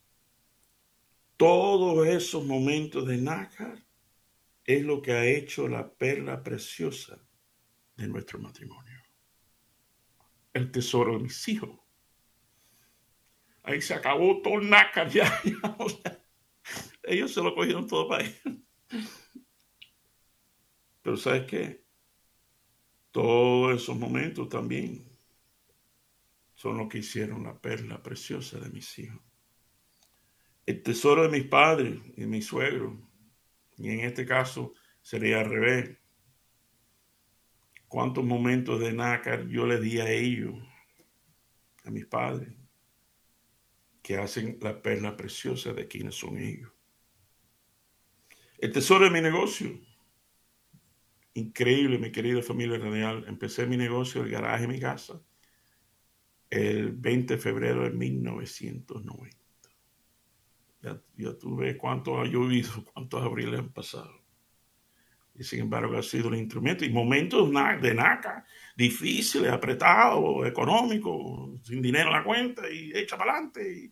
todos 1.38 2.07
esos 2.07 2.44
momentos 2.44 3.07
de 3.07 3.16
nácar 3.16 3.83
es 4.64 4.83
lo 4.83 5.01
que 5.01 5.12
ha 5.12 5.24
hecho 5.24 5.68
la 5.68 5.88
perla 5.88 6.42
preciosa 6.42 7.18
de 7.96 8.09
nuestro 8.09 8.40
matrimonio. 8.40 8.98
El 10.53 10.70
tesoro 10.70 11.16
de 11.16 11.20
mis 11.20 11.48
hijos. 11.48 11.79
Ahí 13.62 13.81
se 13.81 13.94
acabó 13.94 14.42
todo 14.42 14.61
nácar 14.61 15.09
ya. 15.09 15.40
ellos 17.05 17.33
se 17.33 17.42
lo 17.42 17.55
cogieron 17.55 17.87
todo 17.87 18.09
para 18.09 18.24
ellos. 18.24 18.42
Pero 21.03 21.16
¿sabes 21.16 21.46
qué? 21.46 21.85
Todos 23.12 23.81
esos 23.81 23.96
momentos 23.96 24.48
también 24.48 25.09
son 26.55 26.79
lo 26.79 26.88
que 26.88 26.98
hicieron 26.98 27.44
la 27.44 27.57
perla 27.57 28.03
preciosa 28.03 28.59
de 28.59 28.70
mis 28.70 28.98
hijos. 28.98 29.28
El 30.68 30.83
tesoro 30.83 31.22
de 31.22 31.31
mis 31.31 31.48
padres 31.48 31.98
y 32.14 32.20
de 32.20 32.26
mis 32.26 32.44
suegros. 32.44 32.92
Y 33.78 33.88
en 33.88 34.00
este 34.00 34.26
caso 34.26 34.74
sería 35.00 35.40
al 35.40 35.48
revés. 35.48 35.96
¿Cuántos 37.87 38.22
momentos 38.22 38.78
de 38.78 38.92
nácar 38.92 39.48
yo 39.48 39.64
le 39.64 39.81
di 39.81 39.98
a 39.98 40.11
ellos, 40.11 40.54
a 41.85 41.90
mis 41.90 42.04
padres, 42.04 42.54
que 44.02 44.18
hacen 44.18 44.59
la 44.61 44.83
perla 44.83 45.16
preciosa 45.16 45.72
de 45.72 45.88
quienes 45.88 46.16
son 46.16 46.37
ellos? 46.37 46.70
El 48.59 48.70
tesoro 48.70 49.07
de 49.07 49.11
mi 49.11 49.22
negocio. 49.22 49.81
Increíble, 51.33 51.96
mi 51.96 52.12
querida 52.12 52.42
familia 52.42 52.76
radial. 52.76 53.24
Empecé 53.26 53.66
mi 53.66 53.78
negocio, 53.78 54.22
el 54.22 54.28
garaje 54.28 54.68
mi 54.68 54.78
casa, 54.78 55.18
el 56.50 56.92
20 56.92 57.37
de 57.37 57.40
febrero 57.40 57.85
de 57.85 57.90
1990. 57.92 59.38
Ya, 60.83 61.01
tú 61.38 61.57
ves 61.57 61.77
cuánto 61.77 62.21
ha 62.21 62.25
llovido, 62.25 62.71
cuántos 62.93 63.23
abriles 63.23 63.61
han 63.61 63.73
pasado. 63.73 64.12
Y 65.35 65.45
sin 65.45 65.61
embargo 65.61 65.97
ha 65.97 66.03
sido 66.03 66.29
un 66.29 66.35
instrumento. 66.35 66.85
Y 66.85 66.91
momentos 66.91 67.51
de 67.81 67.95
naca, 67.95 68.45
difíciles, 68.77 69.51
apretados, 69.51 70.47
económicos, 70.47 71.61
sin 71.64 71.81
dinero 71.81 72.09
en 72.09 72.17
la 72.17 72.25
cuenta 72.25 72.71
y 72.71 72.93
echa 72.95 73.17
para 73.17 73.33
adelante. 73.33 73.91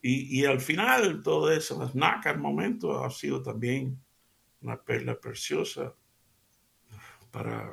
Y, 0.00 0.40
y, 0.40 0.44
al 0.44 0.60
final 0.60 1.22
todo 1.22 1.52
eso, 1.52 1.78
las 1.80 1.94
nacas, 1.94 2.36
momento 2.36 3.04
ha 3.04 3.10
sido 3.10 3.40
también 3.40 3.96
una 4.60 4.82
perla 4.82 5.18
preciosa 5.20 5.94
para 7.30 7.72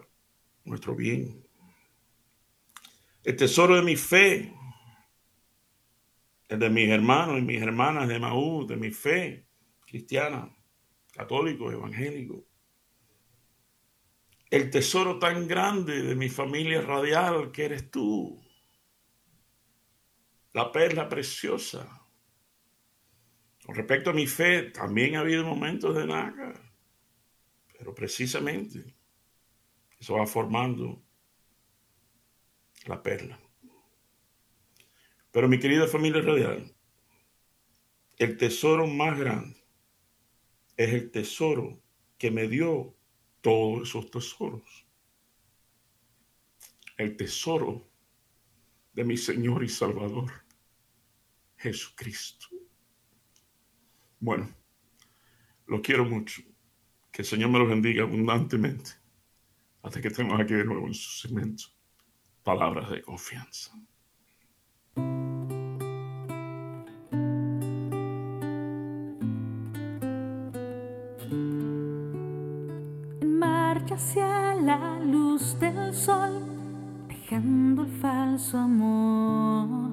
nuestro 0.63 0.95
bien 0.95 1.49
el 3.23 3.35
tesoro 3.35 3.75
de 3.75 3.81
mi 3.81 3.95
fe, 3.95 4.35
el 4.35 4.53
de 6.57 6.69
mis 6.69 6.89
hermanos 6.89 7.37
y 7.37 7.41
mis 7.41 7.61
hermanas 7.61 8.07
de 8.07 8.19
Maú, 8.19 8.65
de 8.65 8.75
mi 8.75 8.89
fe 8.91 9.47
cristiana, 9.85 10.55
católico, 11.13 11.71
evangélico. 11.71 12.45
El 14.49 14.71
tesoro 14.71 15.19
tan 15.19 15.47
grande 15.47 16.01
de 16.01 16.15
mi 16.15 16.29
familia 16.29 16.81
radial 16.81 17.51
que 17.51 17.65
eres 17.65 17.91
tú. 17.91 18.43
La 20.53 20.71
perla 20.71 21.07
preciosa. 21.07 22.07
Con 23.63 23.75
respecto 23.75 24.09
a 24.09 24.13
mi 24.13 24.25
fe, 24.25 24.71
también 24.71 25.15
ha 25.15 25.19
habido 25.19 25.43
momentos 25.43 25.95
de 25.95 26.07
naga, 26.07 26.53
pero 27.77 27.93
precisamente 27.93 28.95
eso 29.99 30.15
va 30.15 30.25
formando 30.25 31.03
la 32.85 33.03
perla. 33.03 33.39
Pero 35.31 35.47
mi 35.47 35.59
querida 35.59 35.87
familia 35.87 36.21
radial, 36.21 36.75
el 38.17 38.37
tesoro 38.37 38.87
más 38.87 39.17
grande 39.17 39.63
es 40.75 40.93
el 40.93 41.11
tesoro 41.11 41.81
que 42.17 42.31
me 42.31 42.47
dio 42.47 42.95
todos 43.41 43.89
esos 43.89 44.09
tesoros. 44.11 44.85
El 46.97 47.15
tesoro 47.15 47.89
de 48.93 49.03
mi 49.05 49.15
Señor 49.15 49.63
y 49.63 49.69
Salvador, 49.69 50.31
Jesucristo. 51.57 52.47
Bueno, 54.19 54.53
lo 55.67 55.81
quiero 55.81 56.03
mucho. 56.03 56.41
Que 57.11 57.21
el 57.21 57.27
Señor 57.27 57.49
me 57.49 57.59
lo 57.59 57.67
bendiga 57.67 58.03
abundantemente. 58.03 58.91
Hasta 59.81 60.01
que 60.01 60.09
estemos 60.09 60.39
aquí 60.39 60.53
de 60.53 60.65
nuevo 60.65 60.87
en 60.87 60.93
su 60.93 61.27
segmento 61.27 61.65
palabras 62.43 62.89
de 62.89 63.01
confianza. 63.01 63.71
En 73.21 73.39
marcha 73.39 73.95
hacia 73.95 74.55
la 74.55 74.99
luz 74.99 75.59
del 75.59 75.93
sol, 75.93 76.43
dejando 77.07 77.83
el 77.83 77.89
falso 78.01 78.57
amor. 78.57 79.91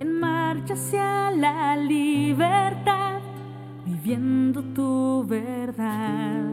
En 0.00 0.20
marcha 0.20 0.74
hacia 0.74 1.30
la 1.30 1.76
libertad, 1.76 3.20
viviendo 3.86 4.62
tu 4.74 5.24
verdad. 5.26 6.50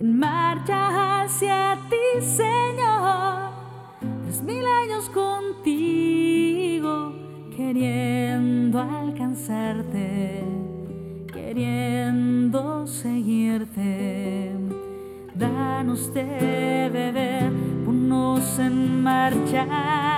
En 0.00 0.18
marcha 0.18 1.22
hacia 1.22 1.76
ti, 1.90 2.20
Señor 2.20 3.47
mil 4.42 4.64
años 4.66 5.08
contigo, 5.10 5.62
queriendo 7.56 8.80
alcanzarte, 8.80 10.42
queriendo 11.32 12.86
seguirte. 12.86 14.52
Danos 15.34 16.12
de 16.12 16.90
beber, 16.92 17.52
ponnos 17.84 18.58
en 18.58 19.02
marcha. 19.02 20.17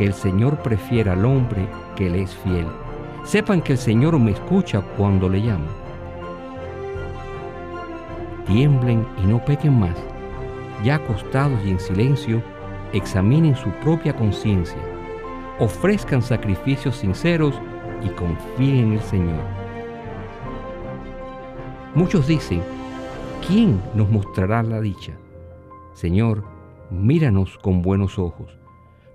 que 0.00 0.06
el 0.06 0.14
Señor 0.14 0.56
prefiere 0.62 1.10
al 1.10 1.26
hombre 1.26 1.68
que 1.94 2.08
le 2.08 2.22
es 2.22 2.34
fiel. 2.34 2.66
Sepan 3.22 3.60
que 3.60 3.72
el 3.72 3.78
Señor 3.78 4.18
me 4.18 4.30
escucha 4.30 4.80
cuando 4.96 5.28
le 5.28 5.40
llamo. 5.40 5.66
Tiemblen 8.46 9.06
y 9.22 9.26
no 9.26 9.44
pequen 9.44 9.78
más. 9.78 9.94
Ya 10.82 10.94
acostados 10.94 11.60
y 11.66 11.72
en 11.72 11.78
silencio, 11.78 12.42
examinen 12.94 13.54
su 13.54 13.68
propia 13.84 14.16
conciencia. 14.16 14.80
Ofrezcan 15.58 16.22
sacrificios 16.22 16.96
sinceros 16.96 17.60
y 18.02 18.08
confíen 18.08 18.86
en 18.86 18.92
el 18.94 19.02
Señor. 19.02 19.44
Muchos 21.94 22.26
dicen, 22.26 22.62
¿quién 23.46 23.78
nos 23.94 24.08
mostrará 24.08 24.62
la 24.62 24.80
dicha? 24.80 25.12
Señor, 25.92 26.42
míranos 26.88 27.58
con 27.58 27.82
buenos 27.82 28.18
ojos 28.18 28.59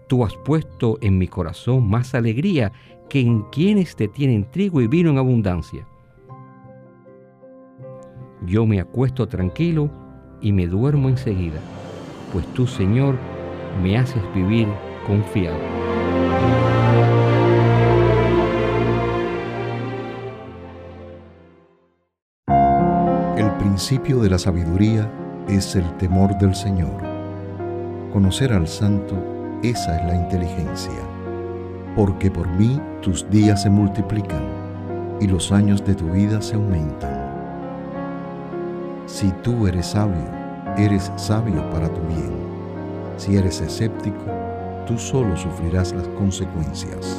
Tú 0.08 0.24
has 0.24 0.36
puesto 0.36 1.00
en 1.02 1.18
mi 1.18 1.28
corazón 1.28 1.90
más 1.90 2.14
alegría 2.14 2.72
que 3.10 3.22
en 3.22 3.42
quienes 3.52 3.96
te 3.96 4.08
tienen 4.08 4.50
trigo 4.52 4.82
y 4.82 4.88
vino 4.88 5.10
en 5.10 5.18
abundancia. 5.18 5.88
Yo 8.46 8.68
me 8.68 8.80
acuesto 8.80 9.28
tranquilo 9.28 9.90
y 10.42 10.52
me 10.52 10.68
duermo 10.68 11.10
enseguida, 11.10 11.60
pues 12.32 12.46
tú, 12.54 12.68
Señor, 12.68 13.16
me 13.82 13.98
haces 13.98 14.22
vivir 14.36 14.68
confiado. 15.08 15.58
El 23.38 23.52
principio 23.58 24.20
de 24.20 24.30
la 24.30 24.38
sabiduría 24.38 25.12
es 25.48 25.76
el 25.76 25.98
temor 25.98 26.38
del 26.38 26.54
Señor. 26.54 27.02
Conocer 28.14 28.54
al 28.54 28.68
santo 28.68 29.35
esa 29.70 29.98
es 29.98 30.06
la 30.06 30.16
inteligencia. 30.16 30.92
Porque 31.96 32.30
por 32.30 32.48
mí 32.48 32.80
tus 33.02 33.30
días 33.30 33.64
se 33.64 33.70
multiplican 33.70 34.44
y 35.20 35.28
los 35.28 35.52
años 35.52 35.84
de 35.84 35.96
tu 35.96 36.12
vida 36.12 36.42
se 36.42 36.56
aumentan. 36.56 37.26
Si 39.06 39.32
tú 39.44 39.68
eres 39.68 39.88
sabio, 39.88 40.28
eres 40.78 41.12
sabio 41.16 41.68
para 41.70 41.88
tu 41.88 42.02
bien. 42.02 42.34
Si 43.18 43.38
eres 43.38 43.62
escéptico, 43.62 44.26
tú 44.86 44.98
solo 44.98 45.38
sufrirás 45.38 45.94
las 45.94 46.08
consecuencias. 46.10 47.18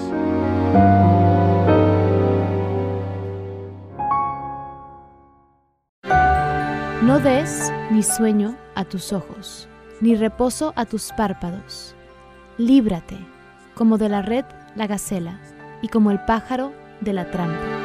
No 7.03 7.19
des 7.21 7.73
ni 7.91 8.03
sueño 8.03 8.57
a 8.75 8.85
tus 8.85 9.13
ojos, 9.13 9.69
ni 10.01 10.17
reposo 10.17 10.73
a 10.77 10.85
tus 10.85 11.13
párpados 11.17 11.96
líbrate, 12.59 13.19
como 13.75 13.99
de 13.99 14.09
la 14.09 14.23
red 14.23 14.45
la 14.75 14.87
gacela, 14.87 15.40
y 15.83 15.88
como 15.88 16.11
el 16.11 16.21
pájaro 16.25 16.73
de 17.01 17.12
la 17.12 17.31
trampa. 17.31 17.76